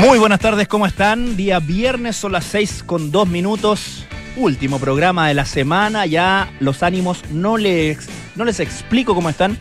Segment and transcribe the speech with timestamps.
[0.00, 1.36] Muy buenas tardes, ¿cómo están?
[1.36, 4.06] Día viernes, son las 6 con 2 minutos.
[4.34, 6.06] Último programa de la semana.
[6.06, 9.58] Ya los ánimos no les, no les explico cómo están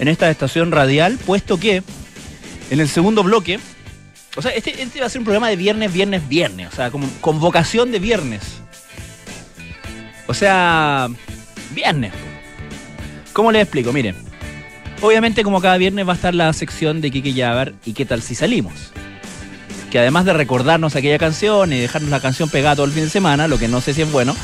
[0.00, 1.84] en esta estación radial, puesto que
[2.70, 3.60] en el segundo bloque.
[4.34, 6.68] O sea, este, este va a ser un programa de viernes, viernes, viernes.
[6.72, 8.42] O sea, como convocación de viernes.
[10.26, 11.06] O sea,
[11.70, 12.12] viernes.
[13.32, 13.92] ¿Cómo les explico?
[13.92, 14.16] Miren.
[15.00, 18.20] Obviamente, como cada viernes va a estar la sección de Kike Yavar y qué tal
[18.20, 18.92] si salimos
[19.90, 23.10] que además de recordarnos aquella canción y dejarnos la canción pegada todo el fin de
[23.10, 24.34] semana, lo que no sé si es bueno,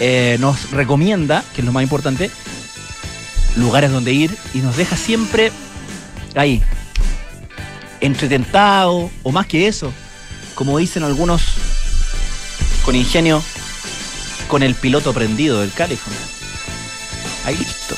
[0.00, 2.30] eh, nos recomienda, que es lo más importante,
[3.56, 5.52] lugares donde ir y nos deja siempre
[6.34, 6.62] ahí,
[8.00, 9.92] entretentado, o más que eso,
[10.54, 11.42] como dicen algunos
[12.84, 13.42] con ingenio,
[14.48, 16.20] con el piloto prendido del California.
[17.44, 17.96] Ahí listo,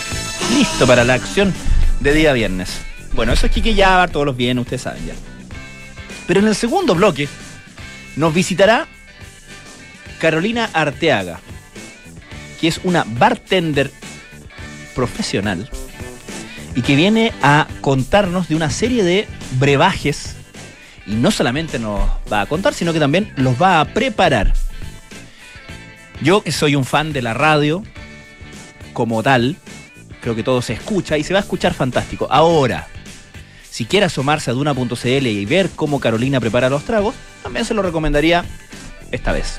[0.57, 1.53] listo para la acción
[2.01, 2.81] de día viernes.
[3.13, 5.15] Bueno, eso es Kike Yavar, todos los viernes, ustedes saben ya.
[6.27, 7.29] Pero en el segundo bloque
[8.17, 8.87] nos visitará
[10.19, 11.41] Carolina Arteaga,
[12.61, 13.91] que es una bartender
[14.95, 15.69] profesional
[16.75, 20.37] y que viene a contarnos de una serie de brebajes
[21.07, 22.01] y no solamente nos
[22.33, 24.53] va a contar, sino que también los va a preparar.
[26.23, 27.83] Yo que soy un fan de la radio
[28.93, 29.57] como tal,
[30.21, 32.27] creo que todo se escucha y se va a escuchar fantástico.
[32.31, 32.89] Ahora,
[33.75, 37.83] si quiere asomarse a Duna.cl y ver cómo Carolina prepara los tragos, también se lo
[37.83, 38.45] recomendaría
[39.11, 39.59] esta vez.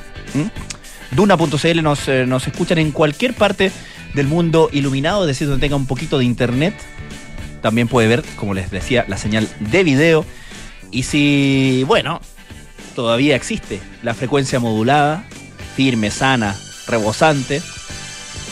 [1.11, 3.73] Duna.cl nos, eh, nos escuchan en cualquier parte
[4.13, 6.73] del mundo iluminado, es decir, donde tenga un poquito de internet.
[7.61, 10.25] También puede ver, como les decía, la señal de video.
[10.91, 12.21] Y si, bueno,
[12.95, 15.25] todavía existe la frecuencia modulada,
[15.75, 16.55] firme, sana,
[16.87, 17.61] rebosante.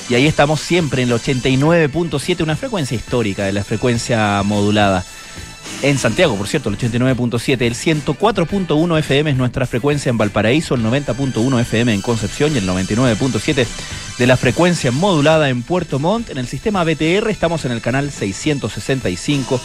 [0.10, 5.06] Y ahí estamos siempre en el 89.7, una frecuencia histórica de la frecuencia modulada
[5.82, 10.84] en Santiago, por cierto, el 89.7, el 104.1 FM es nuestra frecuencia en Valparaíso, el
[10.84, 13.66] 90.1 FM en Concepción y el 99.7
[14.18, 16.30] de la frecuencia modulada en Puerto Montt.
[16.30, 19.60] En el sistema BTR estamos en el canal 665.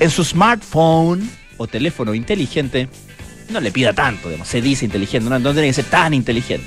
[0.00, 2.88] En su smartphone o teléfono inteligente,
[3.50, 6.66] no le pida tanto, se dice inteligente, no, tiene que ser tan inteligente.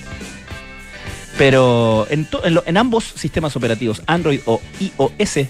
[1.37, 2.27] Pero en,
[2.65, 5.47] en ambos sistemas operativos, Android o iOS,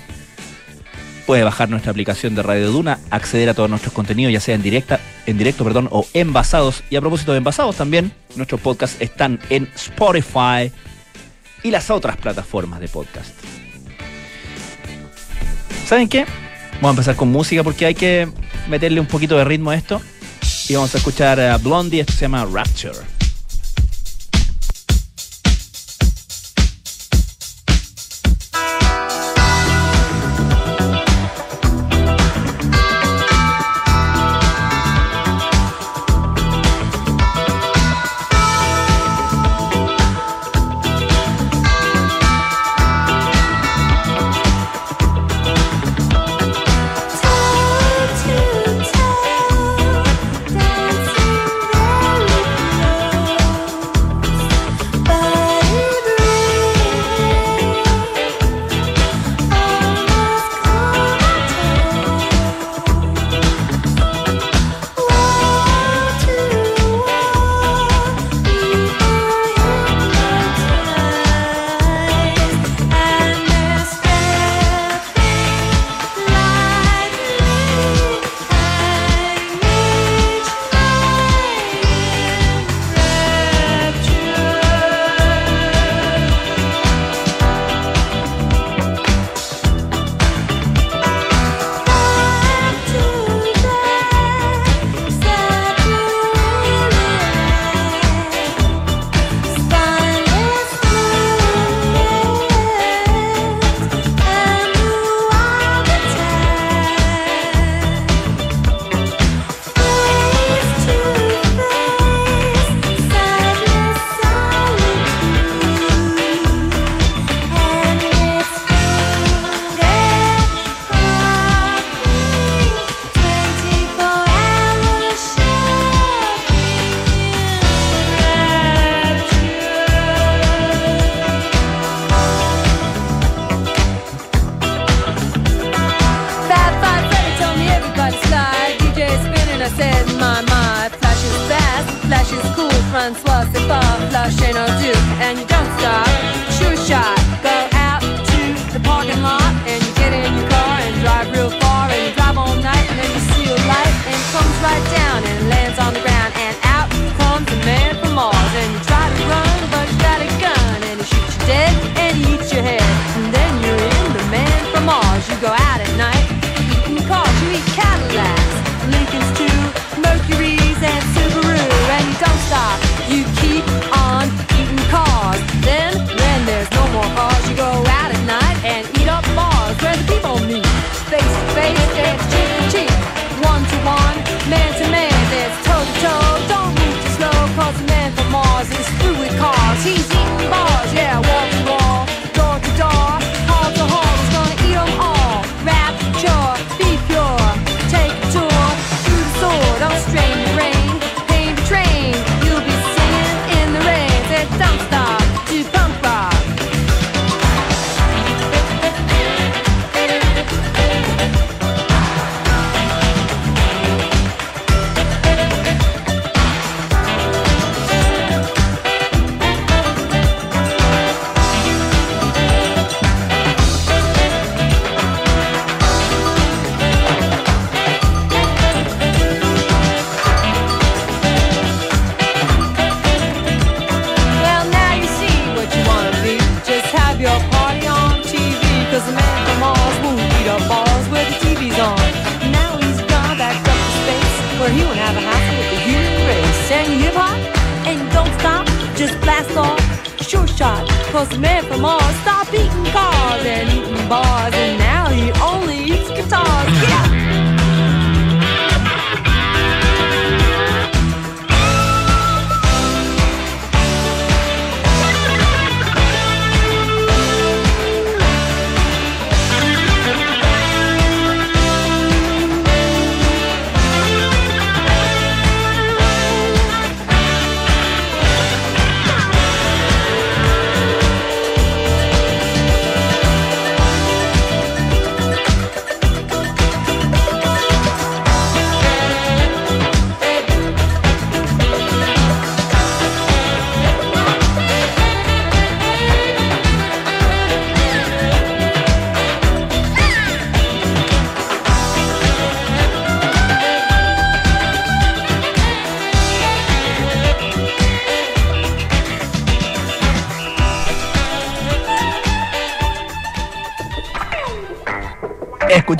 [1.30, 4.64] puede bajar nuestra aplicación de Radio Duna, acceder a todos nuestros contenidos, ya sea en
[4.64, 6.82] directa, en directo, perdón, o envasados.
[6.90, 10.72] Y a propósito de envasados también, nuestros podcasts están en Spotify
[11.62, 13.30] y las otras plataformas de podcast.
[15.86, 16.26] ¿Saben qué?
[16.78, 18.28] Vamos a empezar con música porque hay que
[18.68, 20.02] meterle un poquito de ritmo a esto.
[20.68, 23.19] Y vamos a escuchar a Blondie, esto se llama Rapture.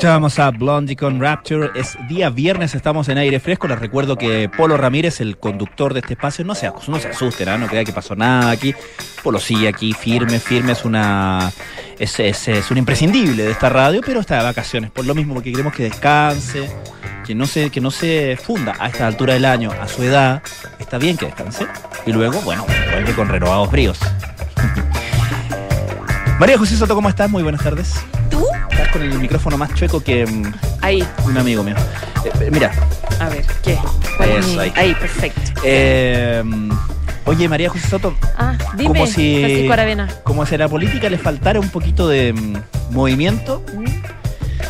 [0.00, 1.72] Escuchábamos a Blondie con Rapture.
[1.74, 3.68] Es día viernes, estamos en aire fresco.
[3.68, 7.60] Les recuerdo que Polo Ramírez, el conductor de este espacio, no se, no se asusten,
[7.60, 8.74] no crea que pasó nada aquí.
[9.22, 11.52] Polo sigue aquí, firme, firme, es una.
[11.98, 14.90] Es, es, es un imprescindible de esta radio, pero está de vacaciones.
[14.90, 16.70] Por lo mismo, porque queremos que descanse,
[17.26, 20.42] que no se, que no se funda a esta altura del año, a su edad.
[20.78, 21.66] Está bien que descanse.
[22.06, 23.98] Y luego, bueno, vuelve con renovados bríos.
[26.40, 27.28] María José Soto, ¿cómo estás?
[27.28, 28.02] Muy buenas tardes.
[28.92, 30.52] Con el micrófono más chueco que mm,
[30.82, 31.76] Ahí, un amigo mío.
[32.24, 32.72] Eh, eh, mira,
[33.20, 33.78] a ver, ¿qué?
[34.16, 34.94] ¿Cuál es Eso, mi- ahí.
[34.94, 35.40] perfecto.
[35.64, 36.42] eh,
[37.24, 40.08] oye, María José Soto, Ah, dime, como si- Francisco Aravena.
[40.24, 43.84] como si a la política le faltara un poquito de mm, movimiento, ¿Mm?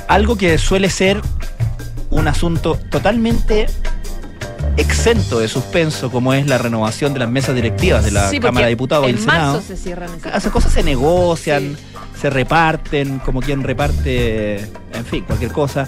[0.09, 1.23] algo que suele ser
[2.11, 3.67] un asunto totalmente
[4.77, 8.49] exento de suspenso, como es la renovación de las mesas directivas de la Sí, porque
[8.49, 9.63] Cámara de Diputados y En marzo Senado.
[9.63, 11.77] se cierran esas Esas cosas se negocian,
[12.21, 14.57] se reparten, como quien reparte,
[14.93, 15.87] en fin, cualquier cosa.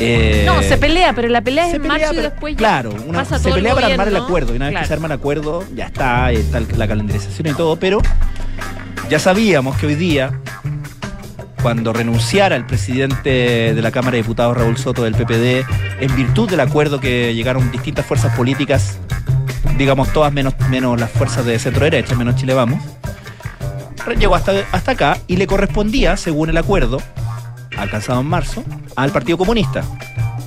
[0.00, 2.58] Eh, No, se pelea, pero la pelea es en pelea, marzo y pero- después ya
[2.58, 4.52] Claro, una- pasa se todo el pelea para armar el acuerdo.
[4.52, 7.76] Y una vez que se arma el acuerdo, ya está, está la calendarización y todo.
[7.76, 8.00] Pero
[9.08, 10.32] ya sabíamos que hoy día,
[11.62, 15.64] cuando renunciara el presidente de la Cámara de Diputados, Raúl Soto, del PPD,
[16.00, 18.98] en virtud del acuerdo que llegaron distintas fuerzas políticas,
[19.78, 22.80] digamos todas menos, menos las fuerzas de centro derecha, menos Chile Vamos,
[24.12, 26.98] llegó hasta, hasta acá y le correspondía, según el acuerdo
[27.76, 28.62] alcanzado en marzo,
[28.96, 29.82] al Partido Comunista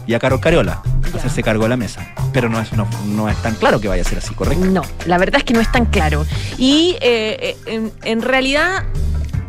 [0.06, 0.82] y a Carol Cariola
[1.18, 2.08] hacerse cargo de la mesa.
[2.34, 4.66] Pero no es, no, no es tan claro que vaya a ser así, ¿correcto?
[4.66, 6.26] No, la verdad es que no es tan claro.
[6.58, 8.84] Y eh, eh, en, en realidad,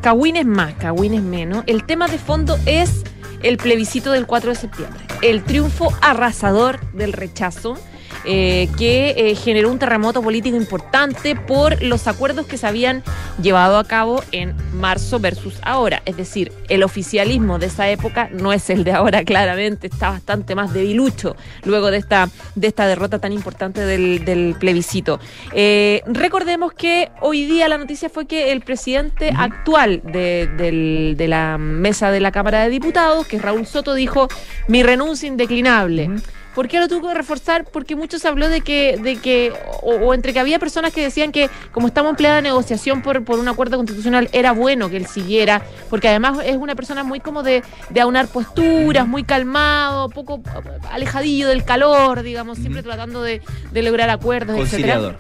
[0.01, 1.65] Cawin es más, Cawin es menos.
[1.67, 3.05] El tema de fondo es
[3.43, 5.01] el plebiscito del 4 de septiembre.
[5.23, 7.77] El triunfo arrasador del rechazo.
[8.25, 13.03] Eh, que eh, generó un terremoto político importante por los acuerdos que se habían
[13.43, 16.03] llevado a cabo en marzo versus ahora.
[16.05, 20.55] Es decir, el oficialismo de esa época no es el de ahora, claramente, está bastante
[20.55, 25.21] más debilucho luego de esta, de esta derrota tan importante del, del plebiscito.
[25.53, 31.29] Eh, recordemos que hoy día la noticia fue que el presidente actual de, del- de
[31.29, 34.29] la mesa de la Cámara de Diputados, que es Raúl Soto, dijo
[34.67, 36.11] mi renuncia indeclinable.
[36.59, 37.67] ¿Por qué lo tuvo que reforzar?
[37.67, 41.01] Porque mucho se habló de que, de que o, o entre que había personas que
[41.01, 44.97] decían que como estamos en plena negociación por, por un acuerdo constitucional, era bueno que
[44.97, 50.09] él siguiera, porque además es una persona muy como de, de aunar posturas, muy calmado,
[50.09, 50.43] poco
[50.91, 55.15] alejadillo del calor, digamos, siempre tratando de, de lograr acuerdos, etcétera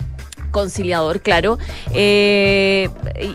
[0.50, 1.20] Conciliador.
[1.20, 1.58] claro.
[1.92, 2.88] Eh,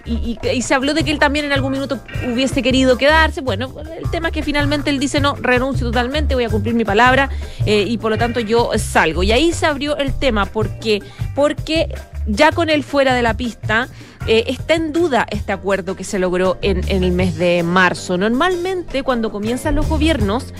[0.05, 1.99] y, se habló de que él también en algún minuto
[2.31, 3.41] hubiese querido quedarse.
[3.41, 6.85] Bueno, el tema es que finalmente él dice no, renuncio totalmente, voy a cumplir mi
[6.85, 7.29] palabra
[7.65, 9.23] eh, y por lo tanto yo salgo.
[9.23, 11.01] Y ahí se abrió el tema porque,
[11.35, 11.93] porque
[12.25, 13.89] ya con él fuera de la pista.
[14.25, 18.17] eh, está en duda este acuerdo que se logró en, el mes de marzo.
[18.17, 20.53] Normalmente cuando comienzan los gobiernos,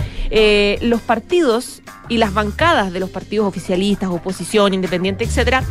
[0.82, 5.64] los partidos y las bancadas de los partidos oficialistas, oposición, independiente, etcétera,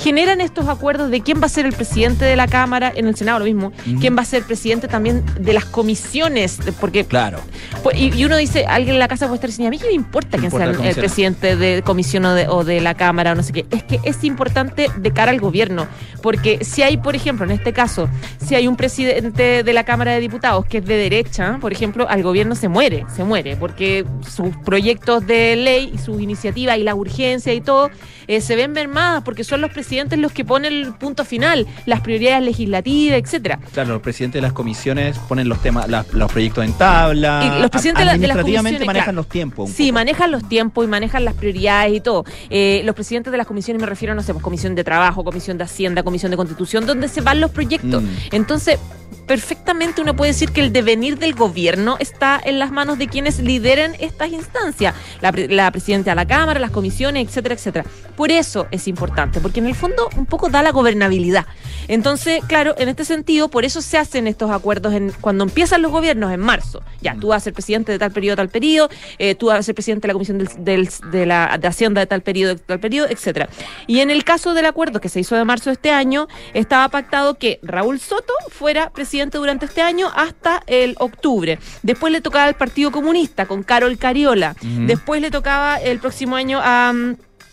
[0.00, 3.16] generan estos acuerdos de quién va a ser el presidente de la Cámara, en el
[3.16, 7.40] Senado lo mismo, quién va a ser presidente también de las comisiones, porque Claro.
[7.82, 9.88] pues, y, y uno dice, alguien en la casa puede estar diciendo, a mí qué
[9.88, 13.34] me importa quién sea el, presidente de comisión o de, o de la Cámara o
[13.34, 13.66] no sé qué.
[13.70, 15.86] Es que es importante de cara al gobierno,
[16.22, 18.08] porque si hay, por ejemplo, en este caso,
[18.44, 22.08] si hay un presidente de la Cámara de Diputados que es de derecha, por ejemplo,
[22.08, 26.84] al gobierno se muere, se muere, porque sus proyectos de ley y sus iniciativas y
[26.84, 27.90] la urgencia y todo
[28.26, 31.66] eh, se ven mermadas porque son los presidentes presidentes los que ponen el punto final,
[31.84, 33.58] las prioridades legislativas, etcétera.
[33.72, 37.56] Claro, los presidentes de las comisiones ponen los temas, la- los proyectos en tabla.
[37.58, 39.16] Y los presidentes de las administrativamente manejan claro.
[39.16, 39.70] los tiempos.
[39.70, 39.94] Sí, poco.
[39.94, 42.24] manejan los tiempos y manejan las prioridades y todo.
[42.50, 45.58] Eh, los presidentes de las comisiones, me refiero, no sé, pues, comisión de trabajo, comisión
[45.58, 48.00] de hacienda, comisión de constitución, donde se van los proyectos.
[48.04, 48.06] Mm.
[48.30, 48.78] Entonces,
[49.26, 53.38] perfectamente uno puede decir que el devenir del gobierno está en las manos de quienes
[53.38, 57.84] lideren estas instancias, la, pre- la presidenta de la Cámara, las comisiones, etcétera, etcétera.
[58.16, 61.46] Por eso es importante, porque en el fondo un poco da la gobernabilidad.
[61.88, 66.32] Entonces, claro, en este sentido, por eso se hacen estos acuerdos cuando empiezan los gobiernos
[66.32, 66.82] en marzo.
[67.00, 69.62] Ya, tú vas a ser presidente de tal periodo tal periodo, eh, tú vas a
[69.62, 73.48] ser presidente de la Comisión de, la, de Hacienda de tal periodo, tal periodo, etcétera.
[73.86, 76.88] Y en el caso del acuerdo que se hizo de marzo de este año, estaba
[76.90, 81.58] pactado que Raúl Soto fuera presidente durante este año hasta el octubre.
[81.82, 84.54] Después le tocaba al Partido Comunista con Carol Cariola.
[84.60, 86.92] Después le tocaba el próximo año a...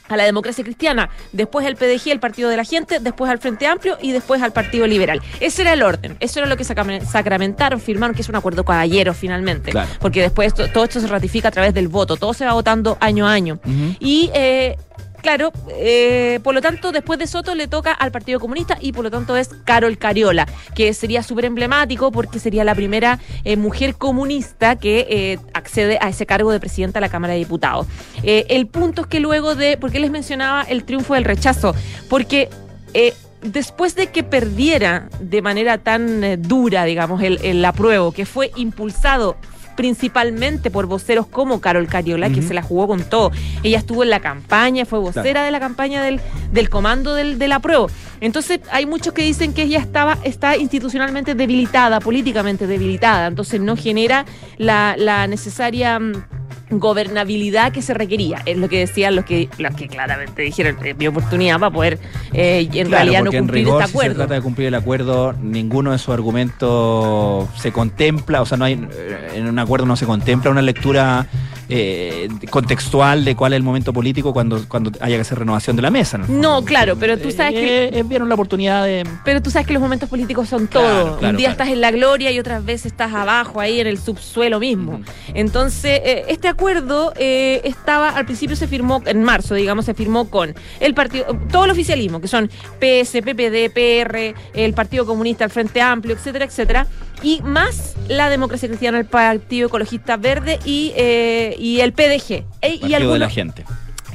[0.10, 3.66] a la democracia cristiana, después el PDG, el Partido de la Gente, después al Frente
[3.68, 5.22] Amplio y después al Partido Liberal.
[5.42, 8.63] Ese era el orden, eso era lo que sacramen- sacramentaron, firmaron, que es un acuerdo
[8.63, 9.89] caballero finalmente, Claro.
[10.00, 13.27] porque después todo esto se ratifica a través del voto, todo se va votando año
[13.27, 13.60] a año.
[14.00, 14.77] Y eh,
[15.27, 19.03] claro, eh, por lo tanto, después de Soto le toca al Partido Comunista y por
[19.03, 23.96] lo tanto es Carol Cariola, que sería súper emblemático porque sería la primera eh, mujer
[23.96, 27.88] comunista que eh, accede a ese cargo de presidenta de la Cámara de Diputados.
[28.24, 31.75] Eh, el punto es que luego de, ¿por qué les mencionaba el triunfo del rechazo?
[32.10, 32.48] Porque...
[32.93, 38.51] eh, Después de que perdiera de manera tan dura, digamos, el, el apruebo, que fue
[38.55, 39.38] impulsado
[39.77, 43.31] principalmente por voceros como Carol Cariola, que se la jugó con todo.
[43.63, 45.46] Ella estuvo en la campaña, fue vocera Claro.
[45.46, 46.19] de la campaña del,
[46.51, 47.89] del comando del, del apruebo.
[48.19, 53.77] Entonces, hay muchos que dicen que ella estaba, está institucionalmente debilitada, políticamente debilitada, entonces no
[53.77, 54.25] genera
[54.57, 56.13] la, la necesaria mm,
[56.69, 58.41] gobernabilidad que se requería.
[58.45, 62.00] Es lo que decían los que, los que claramente dijeron, eh, mi oportunidad para poder
[62.33, 64.15] eh, en Claro, realidad no en cumplir rigor, este si se acuerdo.
[64.15, 68.74] trata de cumplir el acuerdo, ninguno de sus argumentos se contempla, o sea, no hay
[68.74, 71.27] eh, en un acuerdo no se contempla una lectura
[71.69, 75.81] eh, contextual de cuál es el momento político cuando, cuando haya que hacer renovación de
[75.81, 76.17] la mesa.
[76.17, 79.05] No, claro, pero tú sabes que Eh, eh, vieron la oportunidad de...
[79.25, 81.17] Pero tú sabes que los momentos políticos son Claro, todo.
[81.19, 81.51] claro, Un día claro.
[81.63, 85.01] estás en la gloria y otras veces estás abajo, ahí en el subsuelo mismo.
[85.33, 90.29] Entonces, eh, este acuerdo eh, estaba, al principio se firmó, en marzo, digamos, se firmó
[90.29, 95.50] con el partido, todo el oficialismo, que son PS, PPD, PR, el Partido Comunista, el
[95.51, 96.88] Frente Amplio, etcétera, etcétera.
[97.24, 102.31] Y más la democracia cristiana, el Partido Ecologista Verde y, eh, y el PDG.
[102.62, 103.65] E- y Partido de algunos- la gente.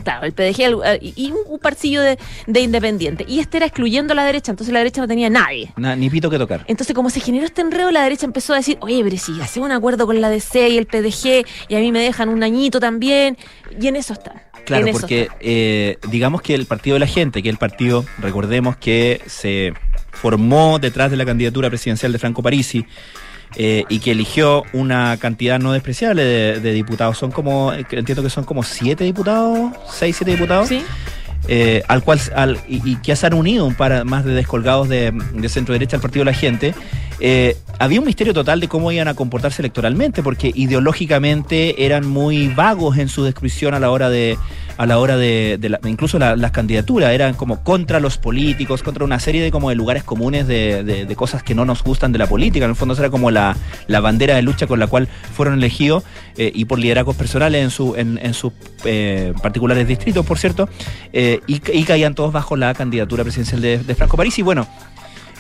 [0.05, 2.19] Claro, el PDG el- eh, y un, parcillo de,
[2.49, 3.25] de independiente.
[3.29, 5.73] Y este era excluyendo a la derecha, entonces la derecha no tenía nadie.
[5.77, 6.65] Na- ni pito que tocar.
[6.67, 9.67] Entonces, como se generó este enredo, la derecha empezó a decir, oye, pero si hacemos
[9.69, 12.81] un acuerdo con la DC y el PDG, y a mí me dejan un añito
[12.81, 13.37] también,
[13.81, 14.43] y en eso están.
[14.65, 19.21] Claro, porque eh, digamos que el Partido de la Gente, que el partido, recordemos que
[19.27, 19.73] se
[20.23, 22.87] formó detrás de la candidatura presidencial de Franco Parisi
[23.57, 27.19] eh, y que eligió una cantidad no despreciable de, de diputados.
[27.19, 30.69] Son como, eh, entiendo que son como siete diputados, seis, siete diputados.
[30.69, 30.85] ¿Sí?
[31.49, 34.89] eh, al cual al, y, y que se han unido un par más de descolgados
[34.89, 36.75] de, de centro derecha al Partido de la Gente,
[37.25, 42.49] eh, había un misterio total de cómo iban a comportarse electoralmente, porque ideológicamente eran muy
[42.49, 44.37] vagos en su descripción a la hora de
[44.79, 49.05] a la hora de, la- incluso la- las candidaturas eran como contra los políticos, contra
[49.05, 52.27] una serie de como de lugares comunes de, cosas que no nos gustan de la
[52.27, 52.65] política.
[52.65, 53.55] En el fondo era como la,
[53.87, 56.03] la bandera de lucha con la cual fueron elegidos
[56.39, 58.53] eh, y por liderazgos personales en su en, sus
[58.85, 60.69] eh, particulares distritos, por cierto,
[61.13, 64.39] y, y caían todos bajo la candidatura presidencial de, de Franco París.
[64.39, 64.67] Y bueno,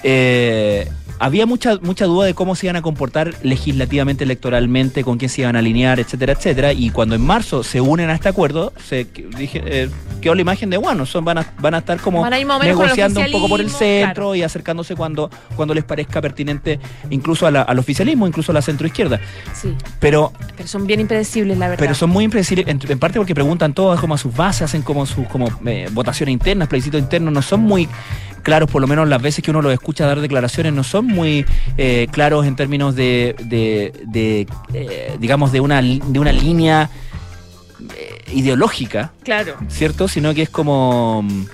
[0.03, 5.29] eh, había mucha, mucha duda de cómo se iban a comportar legislativamente, electoralmente, con quién
[5.29, 6.73] se iban a alinear, etcétera, etcétera.
[6.73, 9.07] Y cuando en marzo se unen a este acuerdo, se
[9.39, 9.89] dije, eh,
[10.21, 13.21] quedó la imagen de, bueno, son, van, a, van a estar como Van a negociando
[13.21, 14.35] un poco por el centro claro.
[14.35, 16.81] y acercándose cuando, cuando les parezca pertinente,
[17.11, 19.21] incluso a la- al oficialismo, incluso a la centroizquierda.
[19.55, 21.85] Sí, Pero pero son bien impredecibles, la verdad.
[21.85, 24.83] pero son muy impredecibles, en, en parte porque preguntan todas como a sus bases, hacen
[24.83, 27.89] como sus como eh, votaciones internas, plebiscitos internos, no son muy
[28.43, 31.45] claros, por lo menos las veces que uno los escucha dar declaraciones, no son muy
[31.79, 36.91] eh, claros en términos de, de, de, eh, digamos, de una, de una línea
[37.97, 39.55] eh, ideológica, Claro.
[39.69, 40.09] ¿cierto?
[40.09, 41.45] Sino que es como mm,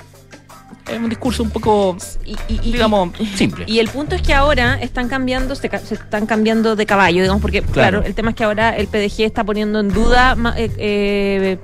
[0.91, 3.65] es un discurso un poco, Y, y- y- digamos, simple.
[3.67, 7.41] Y el punto es que ahora están cambiando, se, se están cambiando de caballo, digamos,
[7.43, 7.99] porque claro.
[7.99, 8.03] Claro.
[8.05, 11.59] el tema es que ahora el PDG está poniendo en duda eh, eh,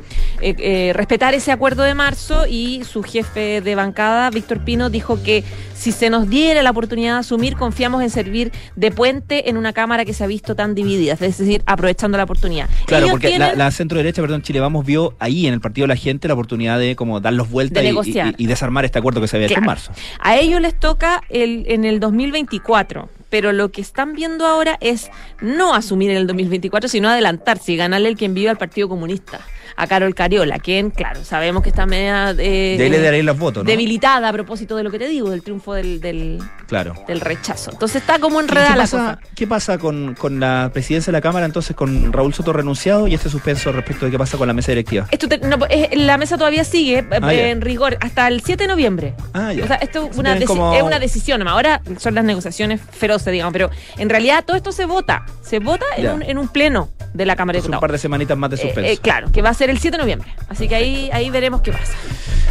[0.58, 5.44] eh, respetar ese acuerdo de marzo y su jefe de bancada, Víctor Pino, dijo que
[5.74, 9.72] si se nos diera la oportunidad de asumir, confiamos en servir de puente en una
[9.72, 12.68] Cámara que se ha visto tan dividida, es decir, aprovechando la oportunidad.
[12.86, 15.60] Claro, Ellos porque la, tienen- la centro derecha, perdón, Chile Vamos vio ahí en el
[15.60, 18.34] partido de la gente la oportunidad de como vueltas y- y, negociar.
[18.38, 19.92] y desarmar este acuerdo que se había hecho en marzo.
[20.18, 25.10] A ellos les toca el, en el 2024, pero lo que están viendo ahora es
[25.40, 29.40] no asumir en el 2024, sino adelantarse y ganarle el quien vive al Partido Comunista,
[29.76, 33.36] a Carol Cariola, quien, claro, sabemos que está media eh, De ahí le daréis los
[33.36, 33.68] votos, ¿no?
[33.68, 36.94] debilitada a propósito de lo que te digo, del triunfo del, del, Claro.
[37.06, 37.70] del rechazo.
[37.72, 39.18] Entonces está como ¿Qué, enredada qué la pasa, cosa.
[39.34, 43.14] qué pasa con, con la presidencia de la Cámara, entonces con Raúl Soto renunciado y
[43.14, 45.06] este suspenso respecto de qué pasa con la mesa directiva?
[45.10, 47.48] Esto te- no, es- la mesa todavía sigue eh, Ah, ya.
[47.48, 49.14] en rigor hasta el 7 de noviembre.
[49.32, 49.64] Ah, ya.
[49.64, 51.46] O sea, esto es una, tienen deci- como- es una decisión.
[51.46, 55.24] Ahora son las negociaciones feroces, digamos, pero en realidad todo esto se vota.
[55.42, 57.80] Se vota en un, en un pleno de la Cámara de Entonces, un Diputados.
[57.80, 58.90] par de semanitas más de Eh, suspenso.
[58.90, 60.32] eh, claro, que va a ser el 7 de noviembre.
[60.48, 61.92] Así que ahí, ahí veremos qué pasa.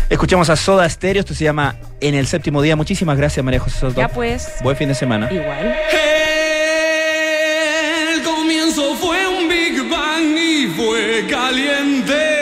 [0.09, 2.75] Escuchamos a Soda Stereo, esto se llama En el séptimo día.
[2.75, 3.95] Muchísimas gracias, María José Soto.
[3.95, 5.27] Ya pues, Buen fin de semana.
[5.31, 5.75] igual.
[8.13, 12.32] El comienzo fue un Big Bang y fue caliente.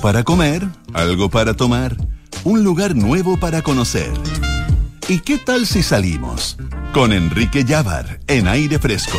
[0.00, 1.94] Algo para comer, algo para tomar,
[2.44, 4.10] un lugar nuevo para conocer.
[5.08, 6.56] ¿Y qué tal si salimos?
[6.94, 9.18] Con Enrique Llávar, en aire fresco.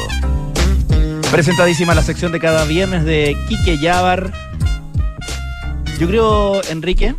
[1.29, 4.33] Presentadísima la sección de cada viernes de Quique Yavar.
[5.99, 7.13] Yo creo, Enrique,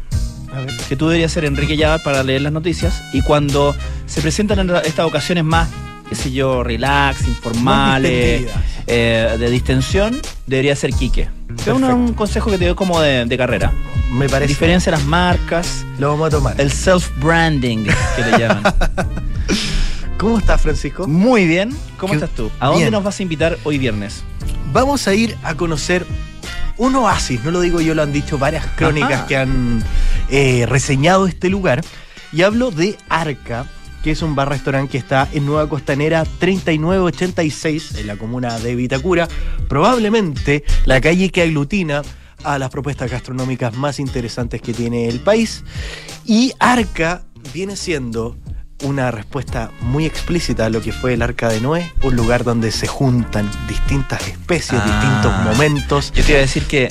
[0.88, 3.00] que tú deberías ser Enrique Yavar para leer las noticias.
[3.12, 5.68] Y cuando se presentan en estas ocasiones más,
[6.08, 8.42] qué sé yo, relax, informales,
[8.88, 11.28] eh, de distensión, debería ser Quique.
[11.62, 13.72] Es un, un consejo que te doy como de, de carrera.
[14.10, 14.48] Me parece.
[14.48, 16.60] Diferencia las marcas, Lo vamos a tomar.
[16.60, 17.84] el self-branding
[18.16, 18.62] que le llaman.
[20.18, 21.06] ¿Cómo estás, Francisco?
[21.06, 21.70] Muy bien.
[21.98, 22.50] ¿Cómo Qué- estás tú?
[22.60, 22.92] ¿A dónde bien.
[22.92, 24.22] nos vas a invitar hoy viernes?
[24.72, 26.04] Vamos a ir a conocer
[26.78, 29.26] un oasis, no lo digo yo, lo han dicho varias crónicas Ajá.
[29.26, 29.82] que han
[30.30, 31.82] eh, reseñado este lugar.
[32.32, 33.66] Y hablo de Arca,
[34.02, 39.28] que es un bar-restaurante que está en Nueva Costanera 3986, en la comuna de Vitacura.
[39.68, 42.02] Probablemente la calle que aglutina
[42.44, 45.62] a las propuestas gastronómicas más interesantes que tiene el país.
[46.24, 47.22] Y Arca
[47.54, 48.36] viene siendo
[48.82, 52.72] una respuesta muy explícita a lo que fue el Arca de Noé, un lugar donde
[52.72, 54.84] se juntan distintas especies, Ah.
[54.84, 56.12] distintos momentos.
[56.12, 56.90] Yo te iba a decir que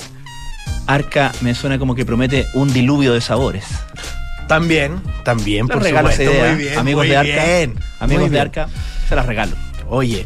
[0.87, 3.65] Arca me suena como que promete un diluvio de sabores.
[4.47, 6.53] También, también, Les por regalo esa idea.
[6.53, 7.45] muy bien, Amigos muy de Arca.
[7.45, 8.39] bien, Amigos de.
[8.39, 8.69] Arca,
[9.07, 9.55] se las regalo.
[9.89, 10.25] Oye,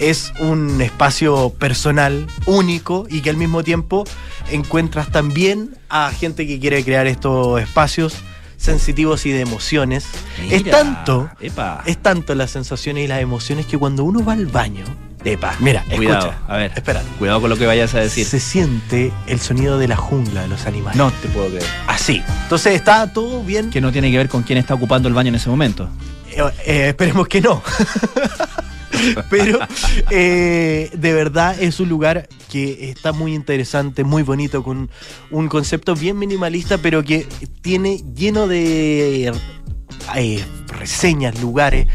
[0.00, 4.04] es un espacio personal, único y que al mismo tiempo
[4.50, 8.14] encuentras también a gente que quiere crear estos espacios
[8.56, 10.06] sensitivos y de emociones.
[10.50, 11.82] es tanto, Epa.
[11.86, 14.84] es tanto las sensaciones y las emociones que cuando uno va al baño,
[15.24, 15.54] Epa.
[15.60, 16.28] mira, Cuidado.
[16.30, 16.72] escucha, A ver.
[16.76, 18.26] espera, Cuidado con lo que vayas a decir.
[18.26, 20.96] se siente el sonido de la jungla de los animales.
[20.96, 21.64] No te puedo creer.
[21.86, 22.22] así.
[22.42, 23.70] Entonces está todo bien.
[23.70, 25.88] Que no tiene que ver con quién está ocupando el baño en ese momento.
[26.30, 27.62] Eh, eh, esperemos que no.
[29.30, 29.58] Pero
[30.10, 34.88] eh, de verdad es un lugar que está muy interesante, muy bonito, con
[35.30, 37.26] un concepto bien minimalista, pero que
[37.60, 39.32] tiene lleno de
[40.14, 41.88] eh, reseñas, lugares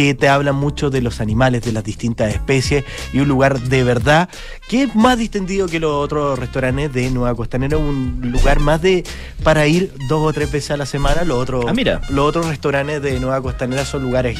[0.00, 3.84] que te hablan mucho de los animales, de las distintas especies, y un lugar de
[3.84, 4.28] verdad
[4.68, 9.04] que es más distendido que los otros restaurantes de Nueva Costanera, un lugar más de
[9.42, 11.24] para ir dos o tres veces a la semana.
[11.24, 12.00] Los otros, Ah, mira.
[12.08, 14.38] los otros restaurantes de Nueva Costanera son lugares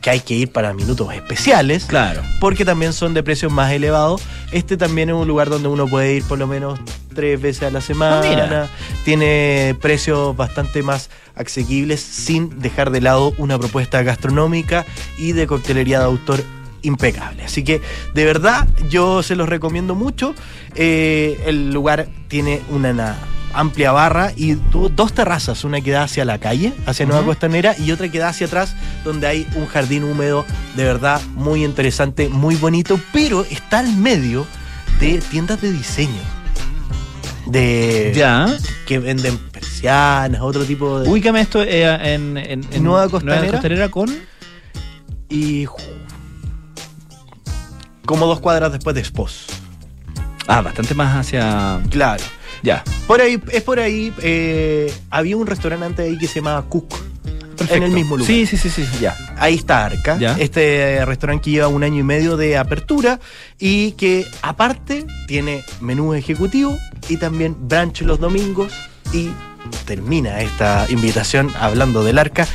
[0.00, 2.22] que, hay que ir para minutos especiales Claro.
[2.40, 4.22] porque también son de precios más elevados.
[4.52, 6.78] Este también es un lugar donde uno puede ir por lo menos
[7.14, 8.20] tres veces a la semana.
[8.24, 8.68] Ah, mira.
[9.04, 14.84] Tiene precios bastante más asequibles sin dejar de lado una propuesta gastronómica
[15.18, 16.42] y de coctelería de autor
[16.82, 17.44] impecable.
[17.44, 17.80] Así que
[18.14, 20.34] de verdad yo se los recomiendo mucho.
[20.76, 23.18] Eh, el lugar tiene una, na-
[23.52, 27.24] amplia barra y tu- dos terrazas, una que da hacia la calle, hacia Nueva.
[27.24, 30.44] Costanera, y otra que da hacia atrás, donde hay un jardín húmedo
[30.76, 34.46] de verdad muy interesante, muy bonito, pero está al medio
[35.00, 36.20] de tiendas de diseño.
[37.46, 38.46] De Ya.
[38.86, 41.08] que venden persianas, otro tipo de.
[41.08, 43.50] Ubícame esto eh, en, en, en Nueva Costanera.
[43.52, 44.08] Costanera con.
[45.28, 45.66] y
[48.06, 49.46] como dos cuadras después de Spos.
[50.46, 51.80] Ah, bastante más hacia.
[51.90, 52.22] Claro.
[52.62, 52.84] Ya.
[53.06, 54.12] Por ahí, es por ahí.
[54.22, 56.94] eh, había un restaurante antes ahí que se llamaba Cook.
[57.68, 58.26] En el mismo lugar.
[58.26, 58.86] Sí, sí, sí, sí.
[59.02, 59.14] Ya.
[59.36, 60.34] Ahí está Arca, Ya.
[60.38, 63.20] este restaurante que lleva un año y medio de apertura
[63.58, 66.78] y que aparte tiene menú ejecutivo
[67.10, 68.72] y también brunch los domingos
[69.12, 69.28] y
[69.84, 72.46] termina esta invitación hablando del Arca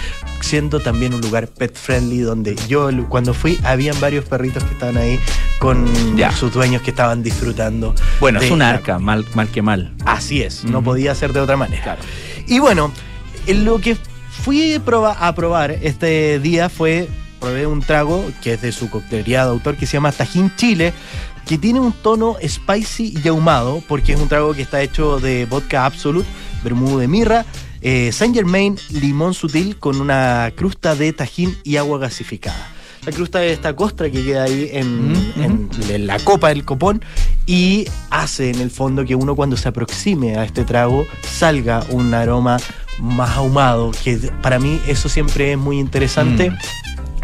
[0.41, 4.97] siendo también un lugar pet friendly donde yo cuando fui habían varios perritos que estaban
[4.97, 5.19] ahí
[5.59, 6.31] con Ya.
[6.31, 7.95] sus dueños que estaban disfrutando.
[8.19, 9.93] Bueno, es un arca, mal, mal que mal.
[10.05, 11.81] Así es, no podía ser de otra manera.
[11.81, 12.01] Claro.
[12.47, 12.91] Y bueno,
[13.47, 13.97] en lo que
[14.43, 17.07] fui a probar este día fue,
[17.39, 20.93] probé un trago que es de su coctelería de autor que se llama Tajín Chile,
[21.47, 25.45] que tiene un tono spicy y ahumado, porque es un trago que está hecho de
[25.45, 26.27] vodka Absolute,
[26.65, 27.45] vermú de mirra,
[27.81, 32.71] eh, Saint Germain, limón sutil con una crusta de tajín y agua gasificada.
[33.05, 36.65] La crusta es esta costra que queda ahí en, Ujú, en- en la copa del
[36.65, 37.01] copón
[37.45, 42.13] y hace en el fondo que uno cuando se aproxime a este trago salga un
[42.15, 42.57] aroma
[42.99, 46.57] más ahumado, que para mí eso siempre es muy interesante, Mm.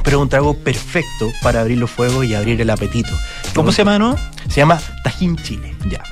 [0.03, 3.09] pero es un trago perfecto para abrir los fuegos y abrir el apetito.
[3.55, 4.15] ¿Cómo se llama, no?
[4.49, 5.73] Se llama Tajín Chile.
[5.89, 6.03] Ya.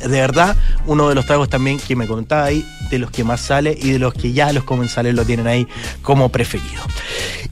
[0.00, 0.56] De verdad,
[0.86, 3.90] uno de los tragos también que me contaba ahí, de los que más sale y
[3.90, 5.66] de los que ya los comensales lo tienen ahí
[6.02, 6.82] como preferido.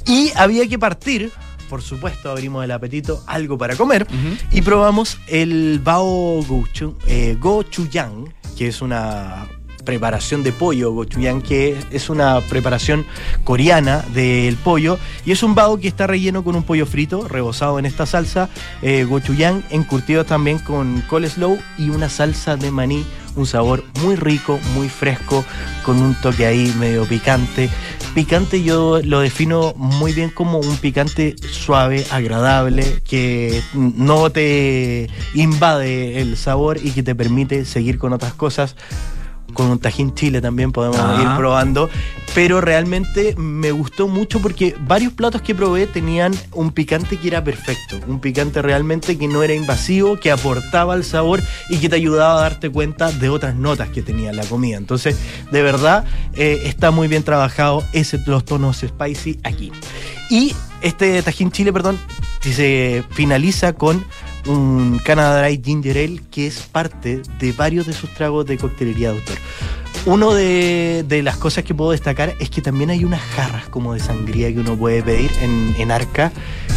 [0.07, 1.33] Y había que partir,
[1.71, 4.07] por supuesto, abrimos el apetito, algo para comer,
[4.51, 9.47] y probamos el Bao Gochu- eh, Gochujang, que es una
[9.85, 13.07] preparación de pollo gochujang, que es una preparación
[13.45, 17.79] coreana del pollo, y es un bao que está relleno con un pollo frito, rebozado
[17.79, 18.49] en esta salsa,
[18.83, 23.05] eh, gochujang, encurtido también con coleslaw y una salsa de maní,
[23.37, 25.45] un sabor muy rico, muy fresco,
[25.85, 27.69] con un toque ahí medio picante.
[28.15, 36.21] Picante yo lo defino muy bien como un picante suave, agradable, que no te invade
[36.21, 38.77] el sabor y que te permite seguir con otras cosas.
[39.55, 41.19] Con un tajín chile también podemos Ah.
[41.23, 41.89] ir probando.
[42.35, 47.45] Pero realmente me gustó mucho porque varios platos que probé tenían un picante que era
[47.45, 48.01] perfecto.
[48.09, 51.41] Un picante realmente que no era invasivo, que aportaba al sabor
[51.71, 54.77] y que te ayudaba a darte cuenta de otras notas que tenía la comida.
[54.77, 55.17] Entonces,
[55.53, 59.71] de verdad, eh, está muy bien trabajado ese, los tonos spicy aquí.
[60.29, 61.99] Y este tajín chile, perdón,
[62.41, 64.05] se finaliza con
[64.47, 69.13] un Canada Dry Ginger Ale que es parte de varios de sus tragos de coctelería
[69.13, 69.37] de autor.
[70.07, 73.95] Uno de, de las cosas que puedo destacar es que también hay unas jarras como
[73.95, 76.31] de sangría que uno puede pedir en, en Arca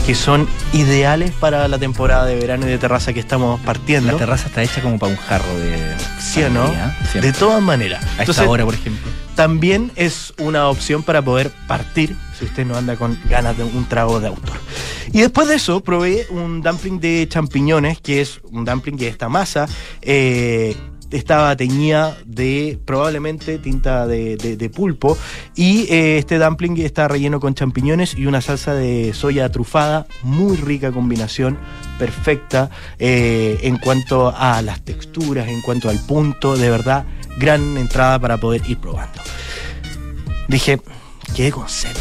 [0.06, 4.13] que son ideales para la temporada de verano y de terraza que estamos partiendo.
[4.13, 5.94] La terraza está hecha como para un jarro de.
[6.22, 6.66] ¿Sí o no?
[7.12, 7.34] siempre.
[7.34, 8.02] De todas maneras.
[8.02, 9.12] A Entonces, esta hora, por ejemplo.
[9.36, 13.84] también es una opción para poder partir si usted no anda con ganas de un
[13.90, 14.56] trago de autor.
[15.12, 19.28] Y después de eso probé un dumpling de champiñones, que es un dumpling que esta
[19.28, 19.68] masa
[20.02, 20.78] eh,
[21.12, 25.17] estaba teñida de probablemente tinta de, de- de pulpo
[25.56, 30.58] y eh, este dumpling está relleno con champiñones y una salsa de soya trufada, muy
[30.58, 31.58] rica combinación,
[31.98, 37.06] perfecta eh, en cuanto a las texturas, en cuanto al punto, de verdad,
[37.38, 39.22] gran entrada para poder ir probando.
[40.48, 40.80] Dije,
[41.36, 41.96] quedé con sed.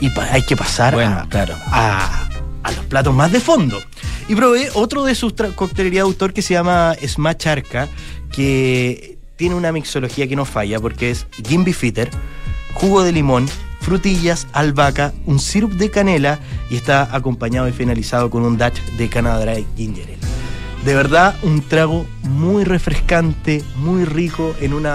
[0.00, 1.54] Y hay que pasar Bueno, a, claro.
[1.66, 2.28] a,
[2.64, 3.78] a los platos más de fondo.
[4.28, 7.88] Y probé otro de sus coctelería de autor que se llama Smash Arca,
[8.32, 12.10] que tiene una mixología que no falla porque es gin bitter,
[12.74, 13.48] jugo de limón,
[13.80, 16.38] frutillas, albahaca, un sirup de canela
[16.70, 20.18] y está acompañado y finalizado con un dash de Canada Dry Ginger Ale.
[20.84, 24.94] De verdad, un trago muy refrescante, muy rico en una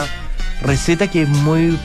[0.61, 1.77] receta que es muy